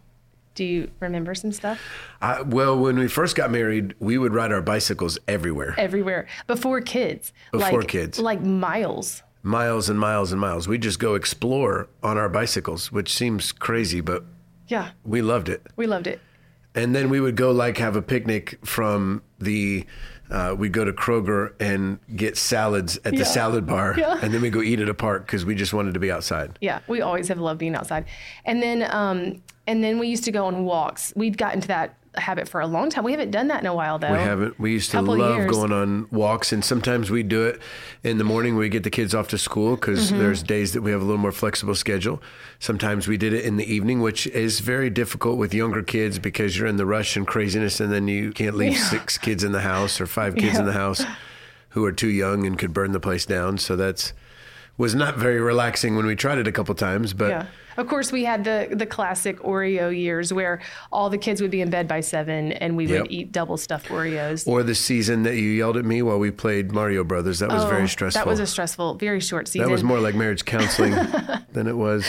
Do 0.61 0.67
you 0.67 0.91
remember 1.01 1.35
some 1.35 1.53
stuff? 1.53 1.81
I, 2.21 2.43
well, 2.43 2.79
when 2.79 2.99
we 2.99 3.09
first 3.09 3.35
got 3.35 3.51
married, 3.51 3.95
we 3.99 4.19
would 4.19 4.35
ride 4.35 4.53
our 4.53 4.61
bicycles 4.61 5.19
everywhere, 5.27 5.75
Everywhere 5.79 6.27
before 6.47 6.83
kids. 6.83 7.33
Before 7.51 7.81
like, 7.81 7.89
kids. 7.89 8.19
Like 8.19 8.43
miles. 8.43 9.23
miles 9.43 9.89
and 9.89 9.99
miles 9.99 10.33
and 10.33 10.39
miles. 10.39 10.69
We 10.69 10.77
just 10.77 10.99
go 10.99 11.15
explore 11.15 11.89
on 12.03 12.19
our 12.19 12.29
bicycles, 12.29 12.93
which 12.93 13.11
seems 13.11 13.53
crazy, 13.53 14.03
but 14.03 14.27
Yeah, 14.69 14.91
we 15.03 15.23
loved 15.23 15.49
it. 15.49 15.67
we 15.77 15.87
loved 15.87 16.07
it. 16.07 16.21
And 16.75 16.95
then 16.95 17.09
we 17.09 17.23
would 17.23 17.37
go 17.37 17.53
like 17.53 17.79
have 17.79 17.97
a 17.97 18.03
picnic 18.03 18.59
from 18.63 19.23
the. 19.39 19.87
Uh, 20.31 20.55
we'd 20.57 20.73
go 20.73 20.85
to 20.85 20.93
Kroger 20.93 21.53
and 21.61 21.99
get 22.15 22.37
salads 22.37 22.99
at 23.05 23.13
Yeah. 23.13 23.19
the 23.21 23.25
salad 23.25 23.67
bar, 23.67 23.95
Yeah. 23.99 24.19
and 24.23 24.33
then 24.33 24.41
we 24.41 24.51
go 24.51 24.63
eat 24.63 24.79
at 24.81 24.89
a 24.89 24.95
park 24.95 25.27
because 25.27 25.45
we 25.45 25.55
just 25.55 25.73
wanted 25.75 25.95
to 25.95 26.01
be 26.01 26.11
outside. 26.11 26.57
Yeah, 26.61 26.79
we 26.87 27.01
always 27.01 27.29
have 27.29 27.39
loved 27.39 27.59
being 27.59 27.75
outside. 27.75 28.05
And 28.45 28.63
then 28.63 28.87
um 28.91 29.43
and 29.67 29.83
then 29.85 29.99
we 29.99 30.09
used 30.09 30.25
to 30.25 30.33
go 30.33 30.47
on 30.47 30.65
walks. 30.65 31.13
We'd 31.17 31.37
gotten 31.39 31.61
to 31.61 31.69
that 31.69 31.95
habit 32.17 32.49
for 32.49 32.61
a 32.61 32.67
long 32.67 32.91
time. 32.91 33.05
We 33.05 33.13
haven't 33.13 33.31
done 33.31 33.49
that 33.49 33.61
in 33.61 33.67
a 33.67 33.75
while 33.75 33.99
though. 33.99 34.13
We 34.13 34.19
haven't. 34.19 34.59
We 34.59 34.73
used 34.73 34.91
to 34.91 35.01
love 35.01 35.37
years. 35.37 35.51
going 35.51 35.73
on 35.73 36.09
walks, 36.11 36.53
and 36.53 36.65
sometimes 36.65 37.11
we 37.11 37.23
do 37.23 37.45
it 37.47 37.61
in 38.03 38.19
the 38.19 38.25
morning. 38.25 38.57
We 38.57 38.69
get 38.69 38.83
the 38.83 38.91
kids 38.91 39.15
off 39.15 39.29
to 39.29 39.39
school 39.39 39.77
because 39.77 40.11
Mm-hmm. 40.11 40.19
there's 40.19 40.43
days 40.43 40.73
that 40.73 40.83
we 40.83 40.91
have 40.91 41.01
a 41.01 41.05
little 41.05 41.19
more 41.21 41.33
flexible 41.33 41.75
schedule. 41.75 42.21
Sometimes 42.59 43.07
we 43.07 43.17
did 43.17 43.33
it 43.33 43.45
in 43.45 43.57
the 43.57 43.65
evening, 43.73 44.01
which 44.01 44.27
is 44.29 44.61
very 44.61 44.91
difficult 44.91 45.39
with 45.39 45.55
younger 45.55 45.83
kids 45.83 46.19
because 46.19 46.59
you're 46.59 46.67
in 46.67 46.77
the 46.77 46.87
rush 46.87 47.17
and 47.17 47.27
craziness, 47.27 47.81
and 47.81 47.93
then 47.93 48.09
you 48.09 48.33
can't 48.33 48.57
leave 48.57 48.73
Yeah. 48.73 48.85
six 48.85 49.17
kids 49.19 49.45
in 49.45 49.53
the 49.53 49.61
house 49.63 50.01
or 50.01 50.07
five 50.07 50.35
kids 50.43 50.59
in 50.59 50.67
the 50.67 50.73
house 50.73 51.05
who 51.71 51.85
are 51.85 51.93
too 51.93 52.09
young 52.09 52.45
and 52.47 52.59
could 52.59 52.73
burn 52.75 52.91
the 52.93 52.99
place 53.01 53.25
down. 53.25 53.57
So 53.59 53.77
that's 53.77 54.13
was 54.81 54.95
not 54.95 55.17
very 55.17 55.41
relaxing 55.41 55.95
when 55.97 56.07
we 56.07 56.17
tried 56.17 56.39
it 56.39 56.49
a 56.49 56.53
couple 56.53 56.75
times, 56.75 57.13
but. 57.13 57.29
Yeah. 57.29 57.47
Of 57.77 57.87
course, 57.87 58.11
we 58.13 58.25
had 58.25 58.45
the 58.45 58.69
the 58.83 58.85
classic 58.85 59.39
Oreo 59.41 59.97
years 59.97 60.33
where 60.33 60.61
all 60.93 61.09
the 61.09 61.17
kids 61.17 61.41
would 61.41 61.53
be 61.53 61.61
in 61.61 61.71
bed 61.71 61.87
by 61.87 62.01
seven, 62.01 62.53
and 62.53 62.77
we 62.77 62.87
Yep. 62.87 63.03
would 63.03 63.11
eat 63.13 63.33
double 63.33 63.57
stuffed 63.57 63.89
Oreos. 63.89 64.47
Or 64.47 64.63
the 64.65 64.75
season 64.75 65.23
that 65.23 65.37
you 65.37 65.49
yelled 65.51 65.77
at 65.77 65.85
me 65.85 66.03
while 66.03 66.19
we 66.19 66.31
played 66.31 66.73
Mario 66.73 67.05
Brothers. 67.05 67.39
That 67.39 67.51
was 67.51 67.65
Oh, 67.65 67.69
very 67.69 67.89
stressful. 67.89 68.19
That 68.21 68.27
was 68.29 68.41
a 68.41 68.47
stressful, 68.47 68.95
very 68.97 69.21
short 69.21 69.47
season. 69.49 69.67
That 69.69 69.73
was 69.73 69.85
more 69.85 70.01
like 70.01 70.15
marriage 70.15 70.45
counseling 70.45 70.93
than 71.53 71.67
it 71.69 71.77
was 71.77 72.05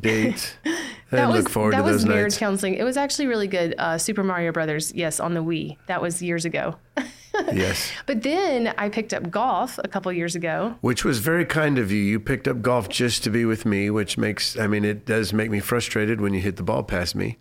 date. 0.00 0.56
I 0.64 0.70
That 1.16 1.28
was 1.28 1.42
look 1.44 1.50
forward 1.50 1.74
that 1.74 1.82
to 1.86 1.92
was 1.92 2.06
marriage 2.06 2.22
nights. 2.32 2.38
counseling. 2.38 2.74
It 2.74 2.84
was 2.84 2.96
actually 2.96 3.26
really 3.26 3.48
good. 3.48 3.74
Uh, 3.78 3.98
Super 3.98 4.24
Mario 4.24 4.50
Brothers, 4.50 4.92
yes, 4.94 5.20
on 5.20 5.34
the 5.34 5.40
Wii. 5.44 5.76
That 5.88 6.00
was 6.00 6.22
years 6.22 6.44
ago. 6.46 6.76
yes. 7.52 7.92
But 8.06 8.22
then 8.22 8.74
I 8.78 8.88
picked 8.88 9.14
up 9.14 9.30
golf 9.30 9.78
a 9.82 9.88
couple 9.88 10.12
years 10.12 10.34
ago. 10.34 10.76
Which 10.80 11.04
was 11.04 11.18
very 11.18 11.44
kind 11.44 11.78
of 11.78 11.90
you. 11.90 12.02
You 12.02 12.20
picked 12.20 12.48
up 12.48 12.62
golf 12.62 12.88
just 12.88 13.24
to 13.24 13.30
be 13.30 13.44
with 13.44 13.64
me, 13.64 13.90
which 13.90 14.18
makes, 14.18 14.58
I 14.58 14.66
mean, 14.66 14.84
it 14.84 15.06
does 15.06 15.32
make 15.32 15.50
me 15.50 15.60
frustrated 15.60 16.20
when 16.20 16.34
you 16.34 16.40
hit 16.40 16.56
the 16.56 16.62
ball 16.62 16.82
past 16.82 17.14
me. 17.14 17.38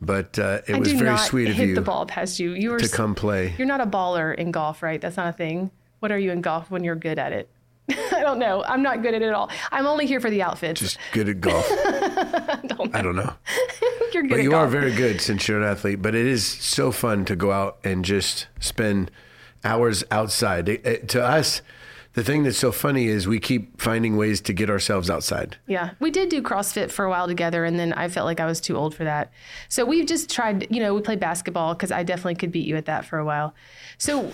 But 0.00 0.38
uh, 0.38 0.60
it 0.66 0.74
I 0.74 0.78
was 0.78 0.92
very 0.92 1.16
sweet 1.18 1.48
of 1.48 1.56
hit 1.56 1.68
you 1.68 1.74
the 1.74 1.80
ball 1.80 2.04
past 2.04 2.38
you. 2.38 2.52
You 2.52 2.70
were 2.70 2.78
to 2.78 2.88
come 2.88 3.14
play. 3.14 3.54
You're 3.56 3.66
not 3.66 3.80
a 3.80 3.86
baller 3.86 4.34
in 4.34 4.50
golf, 4.50 4.82
right? 4.82 5.00
That's 5.00 5.16
not 5.16 5.28
a 5.28 5.32
thing. 5.32 5.70
What 6.00 6.12
are 6.12 6.18
you 6.18 6.30
in 6.32 6.42
golf 6.42 6.70
when 6.70 6.84
you're 6.84 6.96
good 6.96 7.18
at 7.18 7.32
it? 7.32 7.48
I 8.12 8.20
don't 8.20 8.38
know. 8.38 8.64
I'm 8.64 8.82
not 8.82 9.02
good 9.02 9.14
at 9.14 9.22
it 9.22 9.26
at 9.26 9.34
all. 9.34 9.50
I'm 9.70 9.86
only 9.86 10.06
here 10.06 10.20
for 10.20 10.30
the 10.30 10.42
outfits. 10.42 10.80
Just 10.80 10.98
good 11.12 11.28
at 11.28 11.40
golf. 11.40 11.66
I 11.70 13.00
don't 13.02 13.16
know. 13.16 13.32
you're 14.12 14.22
good 14.24 14.30
But 14.30 14.42
you 14.42 14.50
golf. 14.50 14.64
are 14.64 14.68
very 14.70 14.92
good 14.94 15.20
since 15.20 15.46
you're 15.46 15.62
an 15.62 15.68
athlete. 15.68 16.02
But 16.02 16.14
it 16.14 16.26
is 16.26 16.44
so 16.46 16.90
fun 16.92 17.24
to 17.26 17.36
go 17.36 17.52
out 17.52 17.78
and 17.84 18.04
just 18.04 18.48
spend 18.60 19.10
hours 19.64 20.02
outside. 20.10 20.68
It- 20.68 20.86
it- 20.86 21.08
to 21.10 21.24
us, 21.24 21.62
the 22.14 22.24
thing 22.24 22.44
that's 22.44 22.56
so 22.56 22.72
funny 22.72 23.08
is 23.08 23.28
we 23.28 23.38
keep 23.38 23.78
finding 23.80 24.16
ways 24.16 24.40
to 24.42 24.52
get 24.54 24.70
ourselves 24.70 25.10
outside. 25.10 25.58
Yeah, 25.66 25.90
we 26.00 26.10
did 26.10 26.30
do 26.30 26.40
CrossFit 26.40 26.90
for 26.90 27.04
a 27.04 27.10
while 27.10 27.26
together, 27.26 27.64
and 27.66 27.78
then 27.78 27.92
I 27.92 28.08
felt 28.08 28.24
like 28.24 28.40
I 28.40 28.46
was 28.46 28.58
too 28.58 28.74
old 28.76 28.94
for 28.94 29.04
that. 29.04 29.30
So 29.68 29.84
we've 29.84 30.06
just 30.06 30.30
tried, 30.30 30.66
you 30.70 30.80
know, 30.80 30.94
we 30.94 31.02
played 31.02 31.20
basketball 31.20 31.74
because 31.74 31.92
I 31.92 32.04
definitely 32.04 32.36
could 32.36 32.50
beat 32.52 32.66
you 32.66 32.76
at 32.76 32.86
that 32.86 33.04
for 33.04 33.18
a 33.18 33.24
while. 33.24 33.54
So 33.98 34.32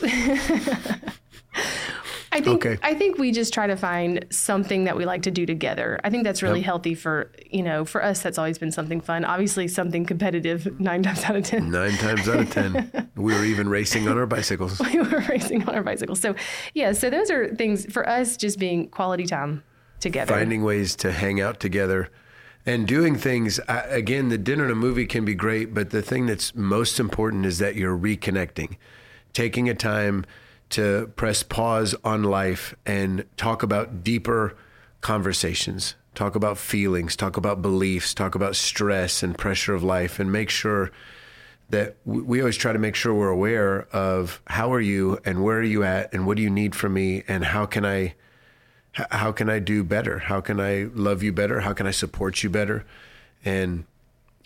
I 2.32 2.40
think 2.40 2.64
Okay. 2.64 2.78
I 2.82 2.94
think 2.94 3.18
we 3.18 3.30
just 3.30 3.52
try 3.52 3.66
to 3.66 3.76
find 3.76 4.24
something 4.30 4.84
that 4.84 4.96
we 4.96 5.04
like 5.04 5.22
to 5.22 5.30
do 5.30 5.44
together. 5.46 6.00
I 6.02 6.10
think 6.10 6.24
that's 6.24 6.42
really 6.42 6.60
Yep. 6.60 6.66
healthy 6.66 6.94
for 6.94 7.30
you 7.50 7.62
know 7.62 7.84
for 7.84 8.02
us. 8.02 8.22
That's 8.22 8.38
always 8.38 8.58
been 8.58 8.72
something 8.72 9.00
fun. 9.00 9.24
Obviously, 9.24 9.68
something 9.68 10.04
competitive 10.06 10.80
nine 10.80 11.02
times 11.02 11.22
out 11.24 11.36
of 11.36 11.44
ten. 11.44 11.70
Nine 11.70 11.92
times 11.98 12.28
out 12.28 12.40
of 12.40 12.50
10, 12.50 13.10
we 13.16 13.34
were 13.34 13.44
even 13.44 13.68
racing 13.68 14.08
on 14.08 14.16
our 14.18 14.26
bicycles. 14.26 14.80
we 14.92 14.98
were 14.98 15.22
racing 15.28 15.62
on 15.68 15.74
our 15.74 15.82
bicycles. 15.82 16.20
So 16.20 16.34
yeah, 16.74 16.92
so 16.92 17.10
those 17.10 17.30
are 17.30 17.54
things 17.54 17.86
for 17.92 18.08
us. 18.08 18.36
Just 18.38 18.58
being 18.58 18.88
quality 18.88 19.26
time 19.26 19.62
together. 20.00 20.34
finding 20.34 20.64
ways 20.64 20.96
to 20.96 21.12
hang 21.12 21.40
out 21.40 21.60
together 21.60 22.08
and 22.66 22.88
doing 22.88 23.14
things 23.16 23.60
I- 23.68 23.80
again 24.02 24.30
the 24.30 24.38
dinner 24.38 24.64
and 24.64 24.72
a 24.72 24.76
movie 24.76 25.06
can 25.06 25.24
be 25.24 25.34
great 25.34 25.72
but 25.74 25.90
the 25.90 26.02
thing 26.02 26.26
that's 26.26 26.54
most 26.56 26.98
important 26.98 27.46
is 27.46 27.58
that 27.58 27.76
you're 27.76 27.96
reconnecting 27.96 28.76
taking 29.32 29.68
a 29.68 29.74
time 29.74 30.24
to 30.72 31.10
press 31.16 31.42
pause 31.42 31.94
on 32.04 32.22
life 32.22 32.74
and 32.84 33.24
talk 33.36 33.62
about 33.62 34.02
deeper 34.02 34.56
conversations 35.00 35.94
talk 36.14 36.34
about 36.34 36.58
feelings 36.58 37.16
talk 37.16 37.36
about 37.36 37.62
beliefs 37.62 38.14
talk 38.14 38.34
about 38.34 38.54
stress 38.56 39.22
and 39.22 39.38
pressure 39.38 39.74
of 39.74 39.82
life 39.82 40.18
and 40.18 40.30
make 40.30 40.50
sure 40.50 40.90
that 41.70 41.96
we 42.04 42.40
always 42.40 42.56
try 42.56 42.72
to 42.72 42.78
make 42.78 42.94
sure 42.94 43.14
we're 43.14 43.28
aware 43.28 43.88
of 43.94 44.42
how 44.46 44.72
are 44.72 44.80
you 44.80 45.18
and 45.24 45.42
where 45.42 45.58
are 45.58 45.62
you 45.62 45.82
at 45.82 46.12
and 46.12 46.26
what 46.26 46.36
do 46.36 46.42
you 46.42 46.50
need 46.50 46.74
from 46.74 46.92
me 46.92 47.24
and 47.26 47.44
how 47.44 47.64
can 47.64 47.84
I 47.84 48.14
how 48.94 49.32
can 49.32 49.48
I 49.48 49.58
do 49.58 49.82
better? 49.82 50.18
How 50.18 50.40
can 50.40 50.60
I 50.60 50.88
love 50.92 51.22
you 51.22 51.32
better? 51.32 51.60
How 51.60 51.72
can 51.72 51.86
I 51.86 51.92
support 51.92 52.42
you 52.42 52.50
better? 52.50 52.84
And 53.42 53.86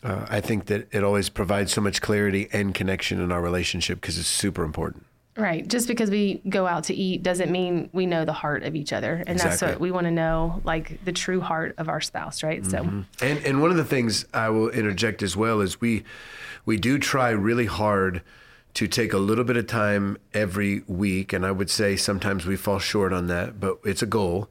uh, 0.02 0.26
I 0.28 0.40
think 0.40 0.66
that 0.66 0.86
it 0.92 1.02
always 1.02 1.28
provides 1.28 1.72
so 1.72 1.80
much 1.80 2.00
clarity 2.00 2.48
and 2.52 2.72
connection 2.72 3.20
in 3.20 3.32
our 3.32 3.42
relationship 3.42 4.00
because 4.00 4.18
it's 4.18 4.28
super 4.28 4.62
important. 4.62 5.04
Right. 5.36 5.66
Just 5.68 5.86
because 5.86 6.10
we 6.10 6.40
go 6.48 6.66
out 6.66 6.84
to 6.84 6.94
eat 6.94 7.22
doesn't 7.22 7.50
mean 7.50 7.90
we 7.92 8.06
know 8.06 8.24
the 8.24 8.32
heart 8.32 8.62
of 8.62 8.74
each 8.74 8.92
other, 8.92 9.22
and 9.26 9.38
that's 9.38 9.60
what 9.60 9.78
we 9.80 9.90
want 9.90 10.06
to 10.06 10.10
know, 10.10 10.62
like 10.64 11.04
the 11.04 11.12
true 11.12 11.40
heart 11.40 11.74
of 11.76 11.88
our 11.88 12.00
spouse. 12.00 12.42
Right. 12.42 12.64
So. 12.64 12.78
Mm-hmm. 12.78 13.00
And 13.20 13.44
and 13.44 13.60
one 13.60 13.70
of 13.70 13.76
the 13.76 13.84
things 13.84 14.24
I 14.32 14.48
will 14.48 14.70
interject 14.70 15.22
as 15.22 15.36
well 15.36 15.60
is 15.60 15.80
we 15.80 16.04
we 16.64 16.76
do 16.78 16.98
try 16.98 17.30
really 17.30 17.66
hard 17.66 18.22
to 18.74 18.86
take 18.86 19.12
a 19.12 19.18
little 19.18 19.44
bit 19.44 19.56
of 19.56 19.66
time 19.66 20.18
every 20.34 20.82
week, 20.86 21.32
and 21.32 21.46
I 21.46 21.50
would 21.50 21.70
say 21.70 21.96
sometimes 21.96 22.44
we 22.44 22.56
fall 22.56 22.78
short 22.78 23.12
on 23.12 23.26
that, 23.26 23.58
but 23.58 23.78
it's 23.84 24.02
a 24.02 24.06
goal 24.06 24.50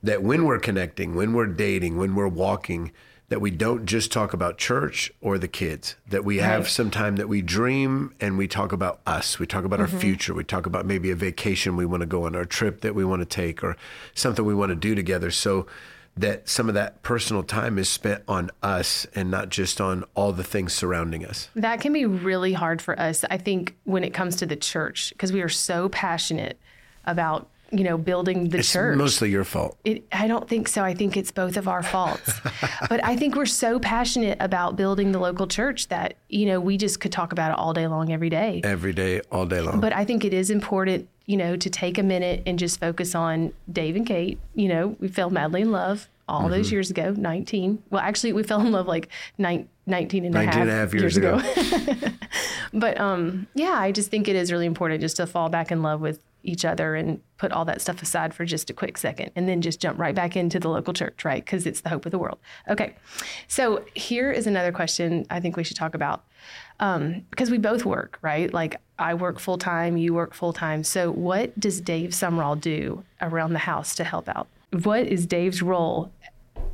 that 0.00 0.22
when 0.22 0.44
we're 0.44 0.60
connecting, 0.60 1.14
when 1.14 1.32
we're 1.32 1.46
dating, 1.46 1.96
when 1.96 2.14
we're 2.14 2.28
walking, 2.28 2.92
that 3.34 3.40
we 3.40 3.50
don't 3.50 3.84
just 3.84 4.12
talk 4.12 4.32
about 4.32 4.58
church 4.58 5.12
or 5.20 5.38
the 5.38 5.48
kids, 5.48 5.96
that 6.06 6.24
we 6.24 6.36
have 6.36 6.68
some 6.68 6.88
time 6.88 7.16
that 7.16 7.28
we 7.28 7.42
dream 7.42 8.14
and 8.20 8.38
we 8.38 8.46
talk 8.46 8.70
about 8.70 9.00
us. 9.08 9.40
We 9.40 9.46
talk 9.48 9.64
about 9.64 9.80
our 9.80 9.88
mm-hmm. 9.88 9.98
future. 9.98 10.32
We 10.32 10.44
talk 10.44 10.66
about 10.66 10.86
maybe 10.86 11.10
a 11.10 11.16
vacation 11.16 11.74
we 11.74 11.84
want 11.84 12.02
to 12.02 12.06
go 12.06 12.26
on, 12.26 12.36
or 12.36 12.42
a 12.42 12.46
trip 12.46 12.82
that 12.82 12.94
we 12.94 13.04
want 13.04 13.22
to 13.22 13.26
take, 13.26 13.64
or 13.64 13.76
something 14.14 14.44
we 14.44 14.54
want 14.54 14.70
to 14.70 14.76
do 14.76 14.94
together. 14.94 15.32
So 15.32 15.66
that 16.16 16.48
some 16.48 16.68
of 16.68 16.76
that 16.76 17.02
personal 17.02 17.42
time 17.42 17.76
is 17.76 17.88
spent 17.88 18.22
on 18.28 18.52
us 18.62 19.04
and 19.16 19.32
not 19.32 19.48
just 19.48 19.80
on 19.80 20.04
all 20.14 20.30
the 20.30 20.44
things 20.44 20.72
surrounding 20.72 21.26
us. 21.26 21.48
That 21.56 21.80
can 21.80 21.92
be 21.92 22.06
really 22.06 22.52
hard 22.52 22.80
for 22.80 22.96
us, 23.00 23.24
I 23.32 23.38
think, 23.38 23.74
when 23.82 24.04
it 24.04 24.14
comes 24.14 24.36
to 24.36 24.46
the 24.46 24.54
church, 24.54 25.10
because 25.10 25.32
we 25.32 25.42
are 25.42 25.48
so 25.48 25.88
passionate 25.88 26.60
about, 27.04 27.50
you 27.76 27.84
know, 27.84 27.98
building 27.98 28.48
the 28.50 28.58
It's 28.58 28.72
church. 28.72 28.96
mostly 28.96 29.30
your 29.30 29.44
fault. 29.44 29.76
It, 29.84 30.04
I 30.12 30.26
don't 30.28 30.48
think 30.48 30.68
so. 30.68 30.82
I 30.84 30.94
think 30.94 31.16
it's 31.16 31.30
both 31.30 31.56
of 31.56 31.66
our 31.68 31.82
faults. 31.82 32.40
but 32.88 33.04
I 33.04 33.16
think 33.16 33.34
we're 33.36 33.46
so 33.46 33.78
passionate 33.78 34.38
about 34.40 34.76
building 34.76 35.12
the 35.12 35.18
local 35.18 35.46
church 35.46 35.88
that, 35.88 36.14
you 36.28 36.46
know, 36.46 36.60
we 36.60 36.76
just 36.76 37.00
could 37.00 37.12
talk 37.12 37.32
about 37.32 37.50
it 37.52 37.58
all 37.58 37.72
day 37.72 37.86
long, 37.86 38.12
every 38.12 38.30
day. 38.30 38.60
Every 38.64 38.92
day, 38.92 39.20
all 39.32 39.46
day 39.46 39.60
long. 39.60 39.80
But 39.80 39.92
I 39.94 40.04
think 40.04 40.24
it 40.24 40.32
is 40.34 40.50
important, 40.50 41.08
you 41.26 41.36
know, 41.36 41.56
to 41.56 41.70
take 41.70 41.98
a 41.98 42.02
minute 42.02 42.42
and 42.46 42.58
just 42.58 42.78
focus 42.80 43.14
on 43.14 43.52
Dave 43.70 43.96
and 43.96 44.06
Kate. 44.06 44.38
You 44.54 44.68
know, 44.68 44.96
we 45.00 45.08
fell 45.08 45.30
madly 45.30 45.62
in 45.62 45.72
love 45.72 46.08
all 46.26 46.48
those 46.48 46.66
Mm-hmm. 46.68 46.74
years 46.74 46.90
ago, 46.90 47.10
19. 47.16 47.82
Well, 47.90 48.00
actually, 48.00 48.32
we 48.32 48.42
fell 48.44 48.60
in 48.62 48.72
love 48.72 48.86
like 48.86 49.08
nine, 49.36 49.68
19 49.86 50.24
and 50.24 50.34
a 50.34 50.38
19 50.44 50.60
and 50.62 50.70
a 50.70 50.72
half 50.72 50.94
years 50.94 51.16
ago. 51.18 51.38
but 52.72 52.98
um, 52.98 53.46
yeah, 53.54 53.72
I 53.78 53.92
just 53.92 54.10
think 54.10 54.28
it 54.28 54.36
is 54.36 54.50
really 54.52 54.66
important 54.66 55.00
just 55.00 55.16
to 55.16 55.26
fall 55.26 55.48
back 55.48 55.70
in 55.70 55.82
love 55.82 56.00
with 56.00 56.20
each 56.44 56.64
other 56.64 56.94
and 56.94 57.20
put 57.38 57.50
all 57.50 57.64
that 57.64 57.80
stuff 57.80 58.02
aside 58.02 58.32
for 58.32 58.44
just 58.44 58.70
a 58.70 58.72
quick 58.72 58.96
second 58.96 59.30
and 59.34 59.48
then 59.48 59.60
just 59.60 59.80
jump 59.80 59.98
right 59.98 60.14
back 60.14 60.36
into 60.36 60.60
the 60.60 60.68
local 60.68 60.92
church, 60.92 61.24
right? 61.24 61.44
Because 61.44 61.66
it's 61.66 61.80
the 61.80 61.88
hope 61.88 62.06
of 62.06 62.12
the 62.12 62.18
world. 62.18 62.38
Okay. 62.68 62.94
So 63.48 63.84
here 63.94 64.30
is 64.30 64.46
another 64.46 64.72
question 64.72 65.26
I 65.30 65.40
think 65.40 65.56
we 65.56 65.64
should 65.64 65.76
talk 65.76 65.94
about 65.94 66.24
um, 66.80 67.24
because 67.30 67.50
we 67.50 67.58
both 67.58 67.84
work, 67.84 68.18
right? 68.22 68.52
Like 68.52 68.76
I 68.98 69.14
work 69.14 69.38
full 69.38 69.58
time, 69.58 69.96
you 69.96 70.14
work 70.14 70.34
full 70.34 70.52
time. 70.52 70.84
So 70.84 71.10
what 71.10 71.58
does 71.58 71.80
Dave 71.80 72.10
Sumrall 72.10 72.60
do 72.60 73.04
around 73.20 73.52
the 73.52 73.60
house 73.60 73.94
to 73.96 74.04
help 74.04 74.28
out? 74.28 74.48
What 74.82 75.06
is 75.06 75.26
Dave's 75.26 75.62
role 75.62 76.12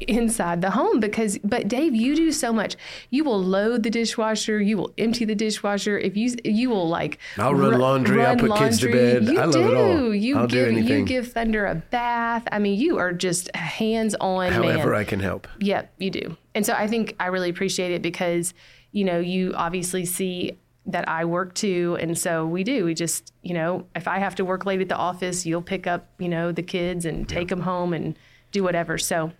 inside 0.08 0.62
the 0.62 0.70
home 0.70 1.00
because 1.00 1.38
but 1.44 1.68
Dave 1.68 1.94
you 1.94 2.16
do 2.16 2.32
so 2.32 2.52
much 2.52 2.76
you 3.10 3.24
will 3.24 3.42
load 3.42 3.82
the 3.82 3.90
dishwasher 3.90 4.60
you 4.60 4.76
will 4.76 4.92
empty 4.96 5.24
the 5.24 5.34
dishwasher 5.34 5.98
if 5.98 6.16
you 6.16 6.34
you 6.44 6.70
will 6.70 6.88
like 6.88 7.18
I'll 7.38 7.54
run 7.54 7.72
ru- 7.72 7.76
laundry, 7.78 8.24
I'll 8.24 8.36
run 8.36 8.48
put 8.48 8.58
kids 8.58 8.80
to 8.80 8.90
bed. 8.90 9.24
you 9.28 9.38
I 9.38 9.44
love 9.44 9.52
do. 9.52 9.70
it 9.70 9.76
all. 9.76 10.14
you 10.14 10.38
I'll 10.38 10.46
do 10.46 10.74
give 10.74 10.88
you 10.88 11.04
give 11.04 11.32
Thunder 11.32 11.66
a 11.66 11.74
bath 11.74 12.46
I 12.50 12.58
mean 12.58 12.78
you 12.80 12.98
are 12.98 13.12
just 13.12 13.54
hands 13.54 14.14
on 14.20 14.52
However, 14.52 14.90
man 14.90 15.00
I 15.00 15.04
can 15.04 15.20
help. 15.20 15.48
Yep, 15.60 15.92
you 15.98 16.10
do. 16.10 16.36
And 16.54 16.64
so 16.66 16.72
I 16.72 16.86
think 16.86 17.14
I 17.20 17.26
really 17.26 17.50
appreciate 17.50 17.92
it 17.92 18.02
because, 18.02 18.54
you 18.92 19.04
know, 19.04 19.18
you 19.18 19.52
obviously 19.54 20.04
see 20.04 20.58
that 20.86 21.08
I 21.08 21.24
work 21.24 21.54
too. 21.54 21.96
And 22.00 22.18
so 22.18 22.46
we 22.46 22.64
do. 22.64 22.84
We 22.84 22.94
just, 22.94 23.32
you 23.42 23.54
know, 23.54 23.86
if 23.94 24.08
I 24.08 24.18
have 24.18 24.34
to 24.36 24.44
work 24.44 24.66
late 24.66 24.80
at 24.80 24.88
the 24.88 24.96
office, 24.96 25.46
you'll 25.46 25.62
pick 25.62 25.86
up, 25.86 26.08
you 26.18 26.28
know, 26.28 26.52
the 26.52 26.62
kids 26.62 27.04
and 27.04 27.28
take 27.28 27.48
them 27.48 27.60
home 27.60 27.92
and 27.92 28.18
do 28.50 28.62
whatever. 28.64 28.98
So, 28.98 29.32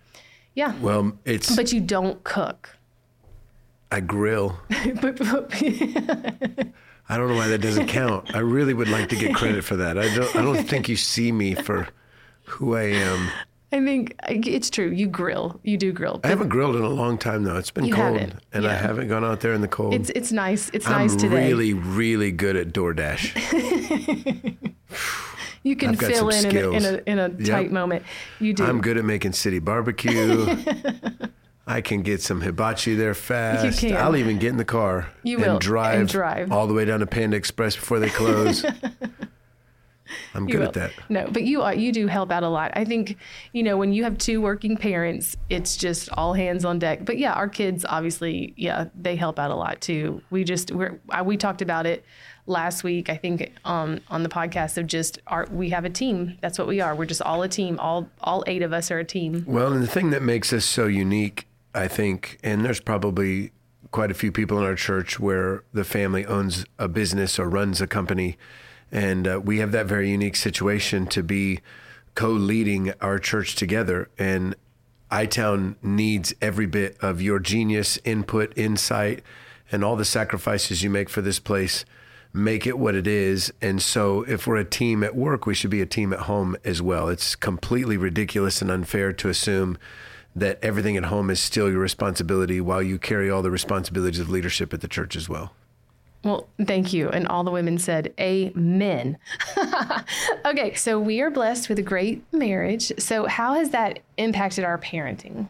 yeah. 0.55 0.73
Well, 0.81 1.13
it's 1.25 1.55
But 1.55 1.71
you 1.73 1.79
don't 1.81 2.23
cook. 2.23 2.69
I 3.91 3.99
grill. 3.99 4.57
But- 5.01 5.17
but- 5.17 5.51
I 7.09 7.17
don't 7.17 7.27
know 7.27 7.35
why 7.35 7.47
that 7.49 7.59
doesn't 7.61 7.87
count. 7.87 8.33
I 8.33 8.39
really 8.39 8.73
would 8.73 8.87
like 8.87 9.09
to 9.09 9.17
get 9.17 9.35
credit 9.35 9.65
for 9.65 9.75
that. 9.75 9.97
I 9.97 10.13
don't. 10.15 10.33
I 10.35 10.41
don't 10.41 10.63
think 10.63 10.87
you 10.87 10.95
see 10.95 11.31
me 11.33 11.55
for 11.55 11.89
who 12.45 12.75
I 12.75 12.83
am. 12.83 13.27
I 13.73 13.79
think 13.83 14.15
it's 14.27 14.69
true. 14.69 14.89
You 14.91 15.07
grill. 15.07 15.59
You 15.63 15.77
do 15.77 15.91
grill. 15.91 16.21
I 16.23 16.27
haven't 16.27 16.49
grilled 16.49 16.75
in 16.77 16.83
a 16.83 16.89
long 16.89 17.17
time 17.17 17.43
though. 17.43 17.57
It's 17.57 17.71
been 17.71 17.83
You 17.85 17.93
cold, 17.95 18.17
haven't, 18.19 18.39
and 18.53 18.65
I 18.65 18.75
haven't 18.75 19.09
gone 19.09 19.25
out 19.25 19.41
there 19.41 19.51
in 19.53 19.59
the 19.61 19.67
cold. 19.67 19.93
it's 19.93 20.09
it's 20.11 20.31
nice. 20.31 20.69
It's 20.73 20.87
I'm 20.87 21.07
nice 21.07 21.15
today. 21.15 21.47
really, 21.49 21.73
really 21.73 22.31
good 22.31 22.55
at 22.55 22.71
DoorDash. 22.71 23.33
you 25.63 25.75
can 25.75 25.95
fill 25.95 26.29
in 26.29 26.45
in 26.45 26.55
a, 26.57 26.69
in 26.71 26.85
a, 26.85 27.01
in 27.05 27.19
a 27.19 27.29
Yep. 27.29 27.47
tight 27.47 27.71
moment. 27.71 28.03
You 28.39 28.53
do. 28.53 28.63
I'm 28.65 28.81
good 28.81 28.97
at 28.97 29.05
making 29.05 29.33
City 29.33 29.59
Barbeque. 29.59 31.29
I 31.67 31.79
can 31.81 32.01
get 32.01 32.21
some 32.21 32.41
hibachi 32.41 32.95
there 32.95 33.13
fast. 33.13 33.79
can. 33.79 33.95
I'll 33.95 34.15
even 34.15 34.39
get 34.39 34.49
in 34.49 34.57
the 34.57 34.65
car 34.65 35.07
You 35.23 35.37
and 35.37 35.45
will, 35.45 35.51
and 35.53 35.59
drive, 35.61 36.07
drive. 36.09 36.51
all 36.51 36.67
the 36.67 36.73
way 36.73 36.85
down 36.85 36.99
to 37.01 37.05
Panda 37.05 37.37
Express 37.37 37.75
before 37.75 37.99
they 37.99 38.09
close. 38.09 38.65
I'm 40.33 40.47
You 40.47 40.53
good 40.55 40.59
will. 40.59 40.67
at 40.67 40.73
that. 40.73 40.91
No, 41.07 41.27
but 41.31 41.43
you 41.43 41.61
are 41.61 41.73
you 41.73 41.93
do 41.93 42.07
help 42.07 42.31
out 42.31 42.43
a 42.43 42.49
lot. 42.49 42.71
I 42.75 42.83
think, 42.83 43.15
you 43.53 43.63
know, 43.63 43.77
when 43.77 43.93
you 43.93 44.03
have 44.03 44.17
two 44.17 44.41
working 44.41 44.75
parents, 44.75 45.37
it's 45.49 45.77
just 45.77 46.09
all 46.13 46.33
hands 46.33 46.65
on 46.65 46.79
deck. 46.79 47.05
But 47.05 47.17
yeah, 47.17 47.31
our 47.33 47.47
kids 47.47 47.85
obviously, 47.87 48.53
yeah, 48.57 48.85
they 48.93 49.15
help 49.15 49.39
out 49.39 49.51
a 49.51 49.55
lot 49.55 49.79
too. 49.79 50.21
We 50.29 50.43
just 50.43 50.71
we're 50.71 50.99
we 51.23 51.37
talked 51.37 51.61
about 51.61 51.85
it 51.85 52.03
last 52.45 52.83
week, 52.83 53.09
I 53.09 53.17
think, 53.17 53.53
um, 53.65 53.99
on 54.09 54.23
the 54.23 54.29
podcast 54.29 54.77
of 54.77 54.87
just 54.87 55.19
our 55.27 55.47
we 55.51 55.69
have 55.69 55.85
a 55.85 55.89
team. 55.89 56.37
That's 56.41 56.57
what 56.57 56.67
we 56.67 56.81
are. 56.81 56.95
We're 56.95 57.05
just 57.05 57.21
all 57.21 57.43
a 57.43 57.49
team. 57.49 57.79
All 57.79 58.09
all 58.21 58.43
eight 58.47 58.61
of 58.61 58.73
us 58.73 58.91
are 58.91 58.99
a 58.99 59.05
team. 59.05 59.43
Well, 59.47 59.73
and 59.73 59.83
the 59.83 59.87
thing 59.87 60.11
that 60.11 60.21
makes 60.21 60.51
us 60.53 60.65
so 60.65 60.85
unique, 60.87 61.47
I 61.73 61.87
think, 61.87 62.39
and 62.43 62.65
there's 62.65 62.81
probably 62.81 63.51
quite 63.91 64.09
a 64.09 64.13
few 64.13 64.31
people 64.31 64.57
in 64.57 64.63
our 64.63 64.75
church 64.75 65.19
where 65.19 65.63
the 65.73 65.83
family 65.83 66.25
owns 66.25 66.65
a 66.79 66.87
business 66.87 67.37
or 67.37 67.49
runs 67.49 67.81
a 67.81 67.87
company. 67.87 68.37
And 68.91 69.27
uh, 69.27 69.41
we 69.43 69.59
have 69.59 69.71
that 69.73 69.85
very 69.85 70.09
unique 70.09 70.35
situation 70.35 71.07
to 71.07 71.23
be 71.23 71.59
co 72.15 72.29
leading 72.29 72.93
our 73.01 73.19
church 73.19 73.55
together. 73.55 74.09
And 74.17 74.55
iTown 75.11 75.75
needs 75.81 76.33
every 76.41 76.65
bit 76.65 76.97
of 77.01 77.21
your 77.21 77.39
genius, 77.39 77.99
input, 78.03 78.57
insight, 78.57 79.23
and 79.71 79.83
all 79.83 79.95
the 79.95 80.05
sacrifices 80.05 80.83
you 80.83 80.89
make 80.89 81.09
for 81.09 81.21
this 81.21 81.39
place 81.39 81.85
make 82.33 82.65
it 82.65 82.77
what 82.77 82.95
it 82.95 83.07
is. 83.07 83.51
And 83.61 83.81
so, 83.81 84.23
if 84.23 84.47
we're 84.47 84.57
a 84.57 84.65
team 84.65 85.03
at 85.03 85.15
work, 85.15 85.45
we 85.45 85.53
should 85.53 85.69
be 85.69 85.81
a 85.81 85.85
team 85.85 86.13
at 86.13 86.21
home 86.21 86.55
as 86.63 86.81
well. 86.81 87.09
It's 87.09 87.35
completely 87.35 87.97
ridiculous 87.97 88.61
and 88.61 88.71
unfair 88.71 89.13
to 89.13 89.29
assume 89.29 89.77
that 90.35 90.59
everything 90.61 90.95
at 90.95 91.05
home 91.05 91.29
is 91.29 91.39
still 91.39 91.69
your 91.69 91.81
responsibility 91.81 92.61
while 92.61 92.81
you 92.81 92.97
carry 92.97 93.29
all 93.29 93.41
the 93.41 93.51
responsibilities 93.51 94.19
of 94.19 94.29
leadership 94.29 94.73
at 94.73 94.81
the 94.81 94.87
church 94.87 95.15
as 95.15 95.27
well. 95.27 95.53
Well, 96.23 96.47
thank 96.65 96.93
you. 96.93 97.09
And 97.09 97.27
all 97.27 97.43
the 97.43 97.51
women 97.51 97.79
said, 97.79 98.13
Amen. 98.19 99.17
okay, 100.45 100.75
so 100.75 100.99
we 100.99 101.19
are 101.21 101.31
blessed 101.31 101.67
with 101.67 101.79
a 101.79 101.83
great 101.83 102.23
marriage. 102.31 102.91
So, 102.99 103.25
how 103.25 103.55
has 103.55 103.71
that 103.71 103.99
impacted 104.17 104.63
our 104.63 104.77
parenting? 104.77 105.49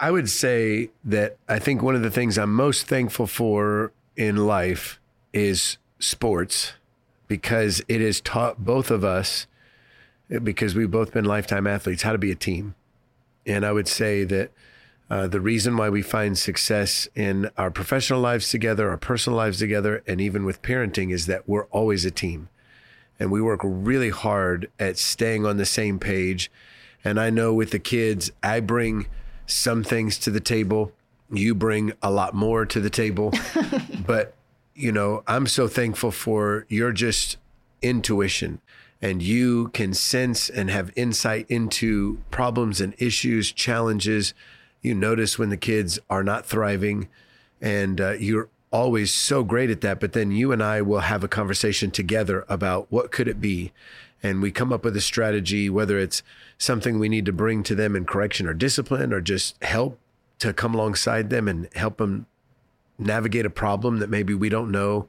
I 0.00 0.10
would 0.10 0.28
say 0.28 0.90
that 1.04 1.36
I 1.48 1.58
think 1.58 1.82
one 1.82 1.94
of 1.94 2.02
the 2.02 2.10
things 2.10 2.38
I'm 2.38 2.54
most 2.54 2.86
thankful 2.86 3.26
for 3.26 3.92
in 4.16 4.36
life 4.36 4.97
is 5.32 5.78
sports 5.98 6.72
because 7.26 7.82
it 7.88 8.00
has 8.00 8.20
taught 8.20 8.64
both 8.64 8.90
of 8.90 9.04
us 9.04 9.46
because 10.42 10.74
we've 10.74 10.90
both 10.90 11.12
been 11.12 11.24
lifetime 11.24 11.66
athletes, 11.66 12.02
how 12.02 12.12
to 12.12 12.18
be 12.18 12.30
a 12.30 12.36
team. 12.36 12.74
And 13.46 13.64
I 13.64 13.72
would 13.72 13.88
say 13.88 14.24
that 14.24 14.50
uh, 15.10 15.26
the 15.26 15.40
reason 15.40 15.76
why 15.76 15.88
we 15.88 16.02
find 16.02 16.36
success 16.36 17.08
in 17.14 17.50
our 17.56 17.70
professional 17.70 18.20
lives 18.20 18.50
together, 18.50 18.90
our 18.90 18.98
personal 18.98 19.36
lives 19.38 19.58
together, 19.58 20.02
and 20.06 20.20
even 20.20 20.44
with 20.44 20.60
parenting 20.60 21.12
is 21.12 21.26
that 21.26 21.48
we're 21.48 21.64
always 21.66 22.04
a 22.04 22.10
team. 22.10 22.48
And 23.18 23.30
we 23.30 23.40
work 23.40 23.60
really 23.64 24.10
hard 24.10 24.70
at 24.78 24.98
staying 24.98 25.46
on 25.46 25.56
the 25.56 25.66
same 25.66 25.98
page. 25.98 26.50
And 27.02 27.18
I 27.18 27.30
know 27.30 27.54
with 27.54 27.70
the 27.70 27.78
kids, 27.78 28.30
I 28.42 28.60
bring 28.60 29.06
some 29.46 29.82
things 29.82 30.18
to 30.18 30.30
the 30.30 30.40
table. 30.40 30.92
You 31.30 31.54
bring 31.54 31.94
a 32.02 32.10
lot 32.10 32.34
more 32.34 32.66
to 32.66 32.80
the 32.80 32.90
table. 32.90 33.32
but, 34.06 34.34
you 34.78 34.92
know, 34.92 35.24
I'm 35.26 35.48
so 35.48 35.66
thankful 35.66 36.12
for 36.12 36.64
your 36.68 36.92
just 36.92 37.36
intuition 37.82 38.60
and 39.02 39.22
you 39.22 39.68
can 39.68 39.92
sense 39.92 40.48
and 40.48 40.70
have 40.70 40.92
insight 40.96 41.46
into 41.48 42.18
problems 42.30 42.80
and 42.80 42.94
issues, 42.98 43.52
challenges. 43.52 44.34
You 44.82 44.94
notice 44.94 45.38
when 45.38 45.50
the 45.50 45.56
kids 45.56 45.98
are 46.08 46.24
not 46.24 46.46
thriving, 46.46 47.08
and 47.60 48.00
uh, 48.00 48.12
you're 48.12 48.48
always 48.70 49.12
so 49.12 49.44
great 49.44 49.70
at 49.70 49.80
that. 49.82 50.00
But 50.00 50.12
then 50.12 50.30
you 50.30 50.52
and 50.52 50.62
I 50.62 50.82
will 50.82 51.00
have 51.00 51.22
a 51.22 51.28
conversation 51.28 51.90
together 51.90 52.44
about 52.48 52.90
what 52.90 53.12
could 53.12 53.28
it 53.28 53.40
be, 53.40 53.72
and 54.22 54.42
we 54.42 54.50
come 54.50 54.72
up 54.72 54.84
with 54.84 54.96
a 54.96 55.00
strategy, 55.00 55.70
whether 55.70 55.98
it's 55.98 56.22
something 56.56 56.98
we 56.98 57.08
need 57.08 57.26
to 57.26 57.32
bring 57.32 57.62
to 57.64 57.74
them 57.74 57.94
in 57.94 58.04
correction 58.04 58.46
or 58.46 58.54
discipline, 58.54 59.12
or 59.12 59.20
just 59.20 59.62
help 59.62 59.98
to 60.40 60.52
come 60.52 60.74
alongside 60.74 61.30
them 61.30 61.46
and 61.46 61.68
help 61.74 61.98
them 61.98 62.26
navigate 62.98 63.46
a 63.46 63.50
problem 63.50 63.98
that 63.98 64.10
maybe 64.10 64.34
we 64.34 64.48
don't 64.48 64.70
know 64.70 65.08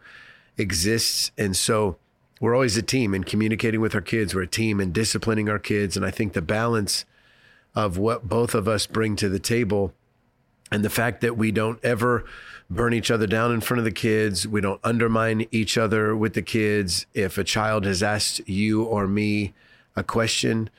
exists. 0.57 1.31
And 1.37 1.55
so 1.55 1.97
we're 2.39 2.53
always 2.53 2.77
a 2.77 2.81
team 2.81 3.13
in 3.13 3.23
communicating 3.23 3.81
with 3.81 3.95
our 3.95 4.01
kids. 4.01 4.33
We're 4.33 4.43
a 4.43 4.47
team 4.47 4.79
in 4.79 4.91
disciplining 4.91 5.49
our 5.49 5.59
kids. 5.59 5.97
And 5.97 6.05
I 6.05 6.11
think 6.11 6.33
the 6.33 6.41
balance 6.41 7.05
of 7.75 7.97
what 7.97 8.27
both 8.27 8.53
of 8.55 8.67
us 8.67 8.85
bring 8.85 9.15
to 9.17 9.29
the 9.29 9.39
table 9.39 9.93
and 10.71 10.83
the 10.83 10.89
fact 10.89 11.21
that 11.21 11.37
we 11.37 11.51
don't 11.51 11.83
ever 11.83 12.25
burn 12.69 12.93
each 12.93 13.09
other 13.09 13.25
down 13.25 13.51
in 13.51 13.61
front 13.61 13.79
of 13.79 13.85
the 13.85 13.91
kids, 13.91 14.47
we 14.47 14.61
don't 14.61 14.79
undermine 14.83 15.47
each 15.51 15.77
other 15.77 16.15
with 16.15 16.33
the 16.33 16.41
kids. 16.41 17.07
If 17.13 17.37
a 17.37 17.43
child 17.43 17.85
has 17.85 18.03
asked 18.03 18.47
you 18.47 18.83
or 18.83 19.07
me 19.07 19.53
a 19.95 20.03
question, 20.03 20.69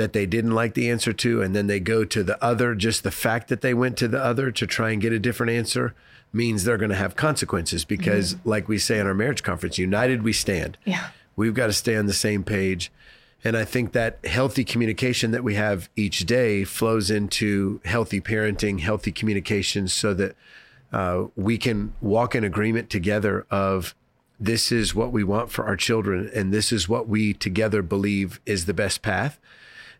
that 0.00 0.14
they 0.14 0.24
didn't 0.24 0.54
like 0.54 0.74
the 0.74 0.90
answer 0.90 1.12
to, 1.12 1.42
and 1.42 1.54
then 1.54 1.66
they 1.66 1.78
go 1.78 2.04
to 2.04 2.22
the 2.22 2.42
other, 2.42 2.74
just 2.74 3.02
the 3.02 3.10
fact 3.10 3.48
that 3.48 3.60
they 3.60 3.74
went 3.74 3.98
to 3.98 4.08
the 4.08 4.22
other 4.22 4.50
to 4.50 4.66
try 4.66 4.90
and 4.90 5.02
get 5.02 5.12
a 5.12 5.18
different 5.18 5.52
answer 5.52 5.94
means 6.32 6.64
they're 6.64 6.78
going 6.78 6.90
to 6.90 6.96
have 6.96 7.16
consequences 7.16 7.84
because, 7.84 8.34
mm-hmm. 8.34 8.48
like 8.48 8.66
we 8.68 8.78
say 8.78 8.98
in 8.98 9.06
our 9.06 9.14
marriage 9.14 9.42
conference, 9.42 9.76
united 9.76 10.22
we 10.22 10.32
stand. 10.32 10.78
Yeah. 10.84 11.08
We've 11.36 11.54
got 11.54 11.66
to 11.66 11.72
stay 11.72 11.96
on 11.96 12.06
the 12.06 12.14
same 12.14 12.44
page. 12.44 12.90
And 13.44 13.56
I 13.56 13.64
think 13.64 13.92
that 13.92 14.24
healthy 14.24 14.64
communication 14.64 15.30
that 15.30 15.44
we 15.44 15.54
have 15.54 15.88
each 15.96 16.20
day 16.20 16.64
flows 16.64 17.10
into 17.10 17.80
healthy 17.84 18.20
parenting, 18.20 18.80
healthy 18.80 19.12
communication, 19.12 19.88
so 19.88 20.14
that 20.14 20.36
uh, 20.92 21.24
we 21.36 21.58
can 21.58 21.94
walk 22.00 22.34
in 22.34 22.44
agreement 22.44 22.90
together 22.90 23.46
of 23.50 23.94
this 24.38 24.72
is 24.72 24.94
what 24.94 25.12
we 25.12 25.22
want 25.22 25.50
for 25.50 25.66
our 25.66 25.76
children, 25.76 26.30
and 26.34 26.52
this 26.52 26.72
is 26.72 26.88
what 26.88 27.06
we 27.06 27.34
together 27.34 27.82
believe 27.82 28.40
is 28.46 28.64
the 28.64 28.74
best 28.74 29.02
path. 29.02 29.38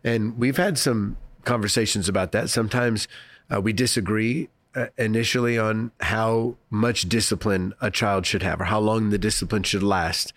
And 0.03 0.37
we've 0.37 0.57
had 0.57 0.77
some 0.77 1.17
conversations 1.43 2.09
about 2.09 2.31
that. 2.31 2.49
Sometimes 2.49 3.07
uh, 3.53 3.61
we 3.61 3.73
disagree 3.73 4.49
uh, 4.75 4.87
initially 4.97 5.57
on 5.57 5.91
how 6.01 6.55
much 6.69 7.03
discipline 7.09 7.73
a 7.81 7.91
child 7.91 8.25
should 8.25 8.43
have 8.43 8.61
or 8.61 8.65
how 8.65 8.79
long 8.79 9.09
the 9.09 9.17
discipline 9.17 9.63
should 9.63 9.83
last. 9.83 10.33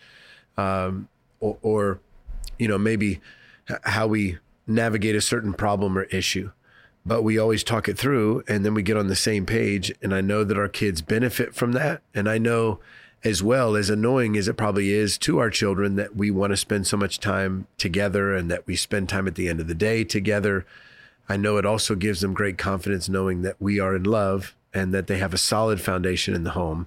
Um, 0.57 1.09
or, 1.41 1.59
or, 1.63 2.01
you 2.59 2.69
know 2.69 2.79
maybe 2.79 3.21
how 3.85 4.07
we 4.07 4.39
navigate 4.67 5.15
a 5.15 5.21
certain 5.21 5.53
problem 5.53 5.97
or 5.99 6.05
issue. 6.05 6.51
But 7.07 7.23
we 7.23 7.39
always 7.39 7.63
talk 7.63 7.89
it 7.89 7.99
through 7.99 8.43
and 8.49 8.65
then 8.65 8.73
we 8.73 8.83
get 8.83 8.97
on 8.97 9.09
the 9.09 9.17
same 9.17 9.45
page. 9.45 9.93
And 10.03 10.15
i 10.15 10.21
know 10.21 10.43
that 10.45 10.57
our 10.57 10.69
kids 10.69 11.03
benefit 11.03 11.55
from 11.55 11.73
that. 11.73 12.03
And 12.15 12.29
i 12.29 12.39
know 12.39 12.81
as 13.25 13.43
well 13.43 13.75
as 13.75 13.89
annoying 13.89 14.37
as 14.37 14.49
it 14.49 14.57
probably 14.57 14.93
is 14.93 15.17
to 15.17 15.39
our 15.39 15.51
children 15.51 15.97
that 15.97 16.15
we 16.15 16.31
want 16.31 16.51
to 16.51 16.57
spend 16.57 16.87
so 16.87 16.97
much 16.97 17.19
time 17.19 17.67
together 17.79 18.35
and 18.35 18.51
that 18.51 18.67
we 18.67 18.77
spend 18.77 19.09
time 19.09 19.27
at 19.27 19.35
the 19.35 19.49
end 19.49 19.61
of 19.61 19.67
the 19.67 19.75
day 19.75 20.05
together 20.05 20.67
I 21.29 21.37
know 21.37 21.57
it 21.57 21.67
also 21.67 21.95
gives 21.95 22.21
them 22.21 22.35
great 22.35 22.59
confidence 22.59 23.09
knowing 23.09 23.43
that 23.43 23.61
we 23.61 23.81
are 23.81 23.97
in 23.97 24.05
love 24.05 24.55
and 24.73 24.93
that 24.93 25.07
they 25.07 25.19
have 25.19 25.33
a 25.33 25.39
solid 25.39 25.81
foundation 25.81 26.35
in 26.35 26.45
the 26.45 26.51
home. 26.51 26.87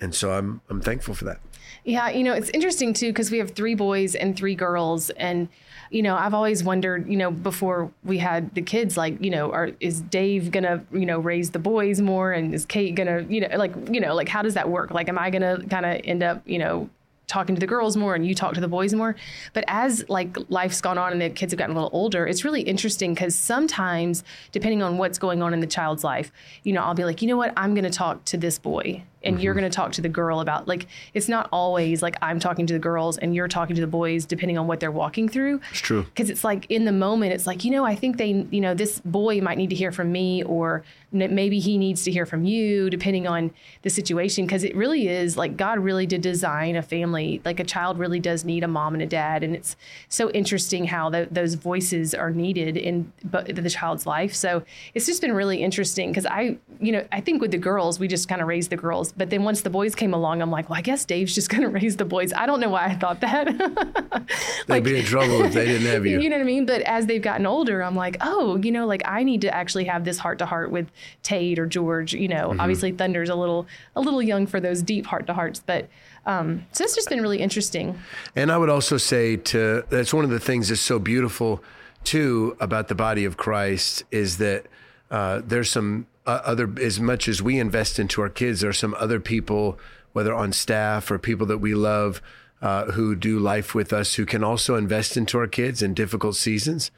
And 0.00 0.14
so 0.14 0.32
I'm 0.32 0.60
I'm 0.68 0.80
thankful 0.80 1.14
for 1.14 1.24
that. 1.24 1.40
Yeah, 1.84 2.10
you 2.10 2.24
know, 2.24 2.34
it's 2.34 2.50
interesting 2.50 2.92
too 2.92 3.08
because 3.08 3.30
we 3.30 3.38
have 3.38 3.52
three 3.52 3.74
boys 3.74 4.14
and 4.14 4.36
three 4.36 4.54
girls 4.54 5.10
and 5.10 5.48
you 5.90 6.02
know, 6.02 6.16
I've 6.16 6.34
always 6.34 6.64
wondered, 6.64 7.08
you 7.08 7.16
know, 7.16 7.30
before 7.30 7.90
we 8.04 8.18
had 8.18 8.54
the 8.54 8.62
kids, 8.62 8.96
like, 8.96 9.22
you 9.22 9.30
know, 9.30 9.52
are 9.52 9.70
is 9.80 10.00
Dave 10.00 10.50
gonna, 10.50 10.84
you 10.92 11.06
know, 11.06 11.18
raise 11.18 11.50
the 11.50 11.58
boys 11.58 12.00
more, 12.00 12.32
and 12.32 12.54
is 12.54 12.64
Kate 12.64 12.94
gonna, 12.94 13.24
you 13.28 13.40
know, 13.40 13.56
like, 13.56 13.74
you 13.90 14.00
know, 14.00 14.14
like, 14.14 14.28
how 14.28 14.42
does 14.42 14.54
that 14.54 14.68
work? 14.68 14.90
Like, 14.90 15.08
am 15.08 15.18
I 15.18 15.30
gonna 15.30 15.64
kind 15.68 15.86
of 15.86 16.00
end 16.04 16.22
up, 16.22 16.42
you 16.46 16.58
know, 16.58 16.90
talking 17.26 17.54
to 17.56 17.60
the 17.60 17.66
girls 17.66 17.96
more 17.96 18.14
and 18.14 18.26
you 18.26 18.34
talk 18.34 18.54
to 18.54 18.60
the 18.60 18.68
boys 18.68 18.94
more. 18.94 19.16
But 19.52 19.64
as 19.66 20.08
like 20.08 20.36
life's 20.48 20.80
gone 20.80 20.98
on 20.98 21.12
and 21.12 21.20
the 21.20 21.30
kids 21.30 21.52
have 21.52 21.58
gotten 21.58 21.74
a 21.74 21.78
little 21.78 21.96
older, 21.96 22.26
it's 22.26 22.44
really 22.44 22.62
interesting 22.62 23.14
because 23.14 23.34
sometimes, 23.34 24.22
depending 24.52 24.82
on 24.82 24.98
what's 24.98 25.18
going 25.18 25.42
on 25.42 25.52
in 25.52 25.60
the 25.60 25.66
child's 25.66 26.04
life, 26.04 26.30
you 26.62 26.72
know, 26.72 26.82
I'll 26.82 26.94
be 26.94 27.04
like, 27.04 27.22
you 27.22 27.28
know 27.28 27.36
what, 27.36 27.52
I'm 27.56 27.74
going 27.74 27.84
to 27.84 27.90
talk 27.90 28.24
to 28.26 28.36
this 28.36 28.58
boy 28.58 29.02
and 29.26 29.36
mm-hmm. 29.36 29.44
you're 29.44 29.54
going 29.54 29.64
to 29.64 29.70
talk 29.70 29.92
to 29.92 30.00
the 30.00 30.08
girl 30.08 30.40
about 30.40 30.66
like 30.68 30.86
it's 31.14 31.28
not 31.28 31.48
always 31.52 32.02
like 32.02 32.16
I'm 32.22 32.38
talking 32.38 32.66
to 32.66 32.72
the 32.72 32.78
girls 32.78 33.18
and 33.18 33.34
you're 33.34 33.48
talking 33.48 33.74
to 33.76 33.80
the 33.80 33.86
boys 33.86 34.24
depending 34.24 34.56
on 34.56 34.66
what 34.66 34.80
they're 34.80 34.90
walking 34.90 35.28
through. 35.28 35.60
It's 35.70 35.80
true. 35.80 36.04
Because 36.04 36.30
it's 36.30 36.44
like 36.44 36.66
in 36.70 36.84
the 36.84 36.92
moment, 36.92 37.32
it's 37.32 37.46
like 37.46 37.64
you 37.64 37.70
know 37.70 37.84
I 37.84 37.94
think 37.94 38.16
they 38.16 38.46
you 38.50 38.60
know 38.60 38.74
this 38.74 39.00
boy 39.00 39.40
might 39.40 39.58
need 39.58 39.70
to 39.70 39.76
hear 39.76 39.92
from 39.92 40.12
me 40.12 40.42
or 40.44 40.84
maybe 41.12 41.60
he 41.60 41.78
needs 41.78 42.04
to 42.04 42.10
hear 42.10 42.26
from 42.26 42.44
you 42.44 42.90
depending 42.90 43.26
on 43.26 43.50
the 43.82 43.90
situation 43.90 44.44
because 44.44 44.64
it 44.64 44.76
really 44.76 45.08
is 45.08 45.36
like 45.36 45.56
God 45.56 45.78
really 45.78 46.06
did 46.06 46.20
design 46.20 46.76
a 46.76 46.82
family 46.82 47.40
like 47.44 47.60
a 47.60 47.64
child 47.64 47.98
really 47.98 48.20
does 48.20 48.44
need 48.44 48.64
a 48.64 48.68
mom 48.68 48.94
and 48.94 49.02
a 49.02 49.06
dad 49.06 49.42
and 49.42 49.54
it's 49.54 49.76
so 50.08 50.30
interesting 50.30 50.84
how 50.84 51.08
the, 51.08 51.28
those 51.30 51.54
voices 51.54 52.14
are 52.14 52.30
needed 52.30 52.76
in 52.76 53.10
the 53.24 53.70
child's 53.70 54.06
life. 54.06 54.34
So 54.34 54.62
it's 54.94 55.06
just 55.06 55.20
been 55.20 55.32
really 55.32 55.62
interesting 55.62 56.10
because 56.10 56.26
I 56.26 56.58
you 56.80 56.92
know 56.92 57.06
I 57.12 57.20
think 57.20 57.40
with 57.40 57.50
the 57.50 57.58
girls 57.58 57.98
we 57.98 58.08
just 58.08 58.28
kind 58.28 58.40
of 58.40 58.48
raised 58.48 58.70
the 58.70 58.76
girls 58.76 59.12
but 59.16 59.30
then 59.30 59.44
once 59.44 59.62
the 59.62 59.70
boys 59.70 59.94
came 59.94 60.12
along, 60.12 60.42
I'm 60.42 60.50
like, 60.50 60.68
well, 60.68 60.78
I 60.78 60.82
guess 60.82 61.04
Dave's 61.04 61.34
just 61.34 61.48
going 61.48 61.62
to 61.62 61.68
raise 61.68 61.96
the 61.96 62.04
boys. 62.04 62.32
I 62.32 62.46
don't 62.46 62.60
know 62.60 62.68
why 62.68 62.86
I 62.86 62.94
thought 62.94 63.20
that. 63.20 63.46
like, 64.68 64.84
They'd 64.84 64.84
be 64.84 64.98
in 64.98 65.04
trouble 65.04 65.44
if 65.44 65.54
they 65.54 65.66
didn't 65.66 65.86
have 65.86 66.04
you. 66.04 66.20
You 66.26 66.30
know 66.30 66.36
what 66.36 66.42
I 66.42 66.46
mean? 66.46 66.66
But 66.66 66.82
as 66.82 67.06
they've 67.06 67.22
gotten 67.22 67.46
older, 67.46 67.82
I'm 67.82 67.94
like, 67.94 68.16
oh, 68.20 68.56
you 68.56 68.72
know, 68.72 68.86
like 68.86 69.02
I 69.04 69.22
need 69.22 69.42
to 69.42 69.54
actually 69.54 69.84
have 69.84 70.04
this 70.04 70.18
heart 70.18 70.38
to 70.38 70.46
heart 70.46 70.72
with 70.72 70.90
Tate 71.22 71.58
or 71.58 71.66
George. 71.66 72.14
You 72.14 72.26
know, 72.26 72.48
mm-hmm. 72.48 72.60
obviously 72.60 72.90
Thunder's 72.90 73.28
a 73.28 73.34
little 73.34 73.66
a 73.94 74.00
little 74.00 74.22
young 74.22 74.46
for 74.46 74.58
those 74.60 74.82
deep 74.82 75.06
heart 75.06 75.26
to 75.28 75.34
hearts, 75.34 75.62
but 75.64 75.88
um, 76.24 76.66
so 76.72 76.82
it's 76.82 76.94
just 76.94 77.08
been 77.08 77.20
really 77.20 77.38
interesting. 77.38 77.98
And 78.34 78.50
I 78.50 78.58
would 78.58 78.70
also 78.70 78.96
say 78.96 79.36
to 79.36 79.84
that's 79.88 80.12
one 80.12 80.24
of 80.24 80.30
the 80.30 80.40
things 80.40 80.68
that's 80.68 80.80
so 80.80 80.98
beautiful 80.98 81.62
too 82.02 82.56
about 82.60 82.88
the 82.88 82.94
body 82.94 83.24
of 83.24 83.36
Christ 83.36 84.04
is 84.10 84.38
that 84.38 84.66
uh, 85.10 85.42
there's 85.44 85.70
some 85.70 86.06
uh, 86.26 86.40
other 86.44 86.72
as 86.80 87.00
much 87.00 87.28
as 87.28 87.40
we 87.40 87.58
invest 87.58 87.98
into 87.98 88.20
our 88.20 88.28
kids, 88.28 88.60
there 88.60 88.70
are 88.70 88.74
some 88.74 88.94
other 88.98 89.20
people, 89.20 89.78
whether 90.12 90.34
on 90.34 90.52
staff 90.52 91.10
or 91.10 91.18
people 91.18 91.46
that 91.46 91.58
we 91.58 91.74
love, 91.74 92.20
uh, 92.62 92.86
who 92.92 93.14
do 93.14 93.38
life 93.38 93.74
with 93.74 93.92
us, 93.92 94.14
who 94.14 94.26
can 94.26 94.42
also 94.42 94.76
invest 94.76 95.16
into 95.16 95.38
our 95.38 95.46
kids 95.46 95.82
in 95.82 95.94
difficult 95.94 96.36
seasons. 96.36 96.90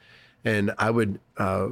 And 0.43 0.71
I 0.77 0.89
would 0.89 1.19
uh, 1.37 1.69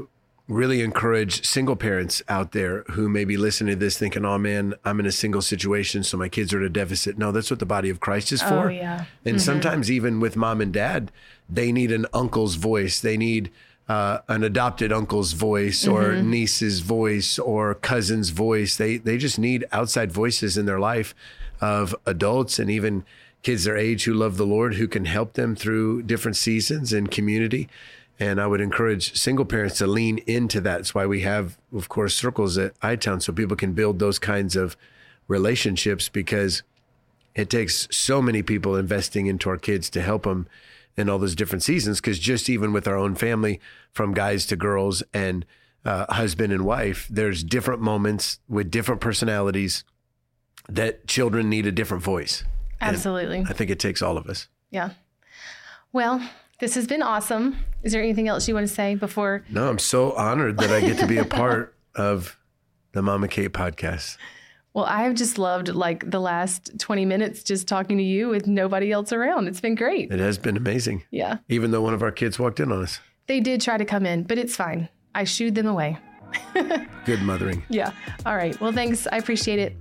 really 0.47 0.81
encourage 0.81 1.45
single 1.45 1.75
parents 1.75 2.21
out 2.29 2.51
there 2.51 2.83
who 2.91 3.09
may 3.09 3.25
be 3.25 3.37
listening 3.37 3.75
to 3.75 3.79
this 3.79 3.97
thinking, 3.97 4.25
oh 4.25 4.37
man, 4.37 4.73
I'm 4.85 4.99
in 4.99 5.05
a 5.05 5.11
single 5.11 5.41
situation, 5.41 6.03
so 6.03 6.17
my 6.17 6.29
kids 6.29 6.53
are 6.53 6.59
at 6.59 6.65
a 6.65 6.69
deficit. 6.69 7.17
No, 7.17 7.31
that's 7.31 7.49
what 7.49 7.59
the 7.59 7.65
body 7.65 7.89
of 7.89 7.99
Christ 7.99 8.31
is 8.31 8.41
for. 8.41 8.67
Oh, 8.67 8.69
yeah. 8.69 9.05
And 9.25 9.35
mm-hmm. 9.35 9.39
sometimes, 9.39 9.91
even 9.91 10.19
with 10.19 10.35
mom 10.35 10.61
and 10.61 10.73
dad, 10.73 11.11
they 11.49 11.71
need 11.71 11.91
an 11.91 12.05
uncle's 12.13 12.55
voice. 12.55 12.99
They 12.99 13.17
need 13.17 13.51
uh, 13.87 14.19
an 14.27 14.43
adopted 14.43 14.91
uncle's 14.91 15.33
voice 15.33 15.87
or 15.87 16.09
mm-hmm. 16.09 16.29
niece's 16.29 16.81
voice 16.81 17.39
or 17.39 17.75
cousin's 17.75 18.29
voice. 18.29 18.75
They 18.75 18.97
they 18.97 19.17
just 19.17 19.39
need 19.39 19.65
outside 19.71 20.11
voices 20.11 20.57
in 20.57 20.65
their 20.65 20.79
life 20.79 21.15
of 21.61 21.95
adults 22.05 22.59
and 22.59 22.69
even 22.69 23.05
kids 23.43 23.63
their 23.63 23.77
age 23.77 24.03
who 24.03 24.13
love 24.13 24.37
the 24.37 24.45
Lord 24.45 24.75
who 24.75 24.87
can 24.87 25.05
help 25.05 25.33
them 25.33 25.55
through 25.55 26.03
different 26.03 26.35
seasons 26.35 26.91
and 26.91 27.09
community. 27.09 27.69
And 28.19 28.41
I 28.41 28.47
would 28.47 28.61
encourage 28.61 29.15
single 29.15 29.45
parents 29.45 29.77
to 29.77 29.87
lean 29.87 30.17
into 30.25 30.59
that. 30.61 30.77
That's 30.77 30.95
why 30.95 31.05
we 31.05 31.21
have, 31.21 31.57
of 31.73 31.87
course, 31.87 32.15
circles 32.15 32.57
at 32.57 32.77
iTown 32.79 33.21
so 33.21 33.31
people 33.31 33.55
can 33.55 33.73
build 33.73 33.99
those 33.99 34.17
kinds 34.17 34.55
of 34.55 34.75
relationships 35.27 36.09
because 36.09 36.63
it 37.35 37.49
takes 37.49 37.87
so 37.91 38.21
many 38.21 38.41
people 38.41 38.75
investing 38.75 39.27
into 39.27 39.49
our 39.49 39.57
kids 39.57 39.89
to 39.91 40.01
help 40.01 40.23
them 40.23 40.47
in 40.97 41.09
all 41.09 41.19
those 41.19 41.35
different 41.35 41.63
seasons. 41.63 42.01
Because 42.01 42.19
just 42.19 42.49
even 42.49 42.73
with 42.73 42.87
our 42.87 42.97
own 42.97 43.15
family, 43.15 43.59
from 43.91 44.13
guys 44.13 44.45
to 44.47 44.55
girls 44.55 45.03
and 45.13 45.45
uh, 45.85 46.11
husband 46.13 46.51
and 46.51 46.65
wife, 46.65 47.07
there's 47.09 47.43
different 47.43 47.81
moments 47.81 48.39
with 48.49 48.71
different 48.71 48.99
personalities 48.99 49.83
that 50.67 51.07
children 51.07 51.49
need 51.49 51.65
a 51.65 51.71
different 51.71 52.03
voice. 52.03 52.43
Absolutely. 52.81 53.39
And 53.39 53.47
I 53.47 53.53
think 53.53 53.69
it 53.69 53.79
takes 53.79 54.01
all 54.01 54.17
of 54.17 54.27
us. 54.27 54.47
Yeah. 54.69 54.91
Well, 55.93 56.21
this 56.59 56.75
has 56.75 56.87
been 56.87 57.01
awesome. 57.01 57.57
Is 57.83 57.93
there 57.93 58.01
anything 58.01 58.27
else 58.27 58.47
you 58.47 58.53
want 58.53 58.67
to 58.67 58.73
say 58.73 58.95
before? 58.95 59.43
No, 59.49 59.69
I'm 59.69 59.79
so 59.79 60.11
honored 60.13 60.57
that 60.57 60.71
I 60.71 60.81
get 60.81 60.97
to 60.99 61.07
be 61.07 61.17
a 61.17 61.25
part 61.25 61.75
of 61.95 62.37
the 62.91 63.01
Mama 63.01 63.27
Kate 63.27 63.53
podcast. 63.53 64.17
Well, 64.77 64.85
I've 64.87 65.15
just 65.15 65.39
loved 65.39 65.69
like 65.69 66.07
the 66.07 66.19
last 66.19 66.77
20 66.77 67.03
minutes 67.03 67.41
just 67.41 67.67
talking 67.67 67.97
to 67.97 68.03
you 68.03 68.29
with 68.29 68.45
nobody 68.45 68.91
else 68.91 69.11
around. 69.11 69.47
It's 69.47 69.59
been 69.59 69.73
great. 69.73 70.11
It 70.11 70.19
has 70.19 70.37
been 70.37 70.55
amazing. 70.55 71.03
Yeah. 71.09 71.39
Even 71.49 71.71
though 71.71 71.81
one 71.81 71.95
of 71.95 72.03
our 72.03 72.11
kids 72.11 72.37
walked 72.37 72.59
in 72.59 72.71
on 72.71 72.83
us. 72.83 72.99
They 73.25 73.39
did 73.39 73.59
try 73.59 73.77
to 73.77 73.85
come 73.85 74.05
in, 74.05 74.21
but 74.21 74.37
it's 74.37 74.55
fine. 74.55 74.87
I 75.15 75.23
shooed 75.23 75.55
them 75.55 75.65
away. 75.65 75.97
Good 77.05 77.23
mothering. 77.23 77.63
Yeah. 77.69 77.91
All 78.23 78.35
right. 78.35 78.61
Well, 78.61 78.71
thanks. 78.71 79.07
I 79.11 79.17
appreciate 79.17 79.57
it. 79.57 79.75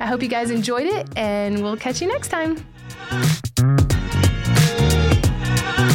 I 0.00 0.06
hope 0.06 0.22
you 0.22 0.28
guys 0.28 0.50
enjoyed 0.50 0.86
it, 0.86 1.10
and 1.14 1.62
we'll 1.62 1.76
catch 1.76 2.00
you 2.00 2.08
next 2.08 2.28
time. 2.28 2.56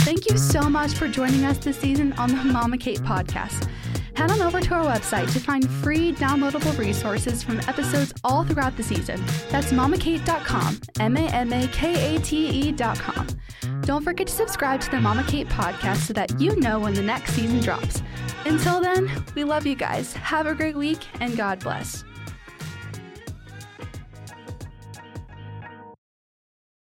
Thank 0.06 0.30
you 0.30 0.38
so 0.38 0.70
much 0.70 0.94
for 0.94 1.08
joining 1.08 1.44
us 1.44 1.58
this 1.58 1.80
season 1.80 2.14
on 2.14 2.30
the 2.30 2.44
Mama 2.44 2.78
Kate 2.78 3.00
podcast. 3.00 3.68
Head 4.16 4.32
on 4.32 4.42
over 4.42 4.62
to 4.62 4.74
our 4.76 4.86
website 4.86 5.32
to 5.34 5.40
find 5.40 5.70
free 5.70 6.14
downloadable 6.14 6.78
resources 6.78 7.44
from 7.44 7.60
episodes 7.62 8.14
all 8.24 8.44
throughout 8.44 8.78
the 8.78 8.84
season. 8.84 9.24
That's 9.50 9.72
mamakate.com, 9.72 10.80
M 11.00 11.18
A 11.18 11.28
M 11.30 11.52
A 11.54 11.68
K 11.70 12.16
A 12.16 12.20
T 12.20 12.70
E.com. 12.70 13.28
Don't 13.82 14.04
forget 14.04 14.28
to 14.28 14.34
subscribe 14.34 14.82
to 14.82 14.92
the 14.92 15.02
Mama 15.02 15.24
Kate 15.28 15.48
podcast 15.48 15.98
so 15.98 16.14
that 16.14 16.40
you 16.40 16.56
know 16.58 16.80
when 16.80 16.94
the 16.94 17.02
next 17.02 17.34
season 17.34 17.60
drops. 17.60 18.02
Until 18.46 18.82
then, 18.82 19.10
we 19.36 19.44
love 19.44 19.66
you 19.66 19.76
guys. 19.76 20.14
Have 20.14 20.48
a 20.48 20.56
great 20.56 20.76
week 20.76 21.00
and 21.20 21.36
God 21.36 21.60
bless. 21.60 22.04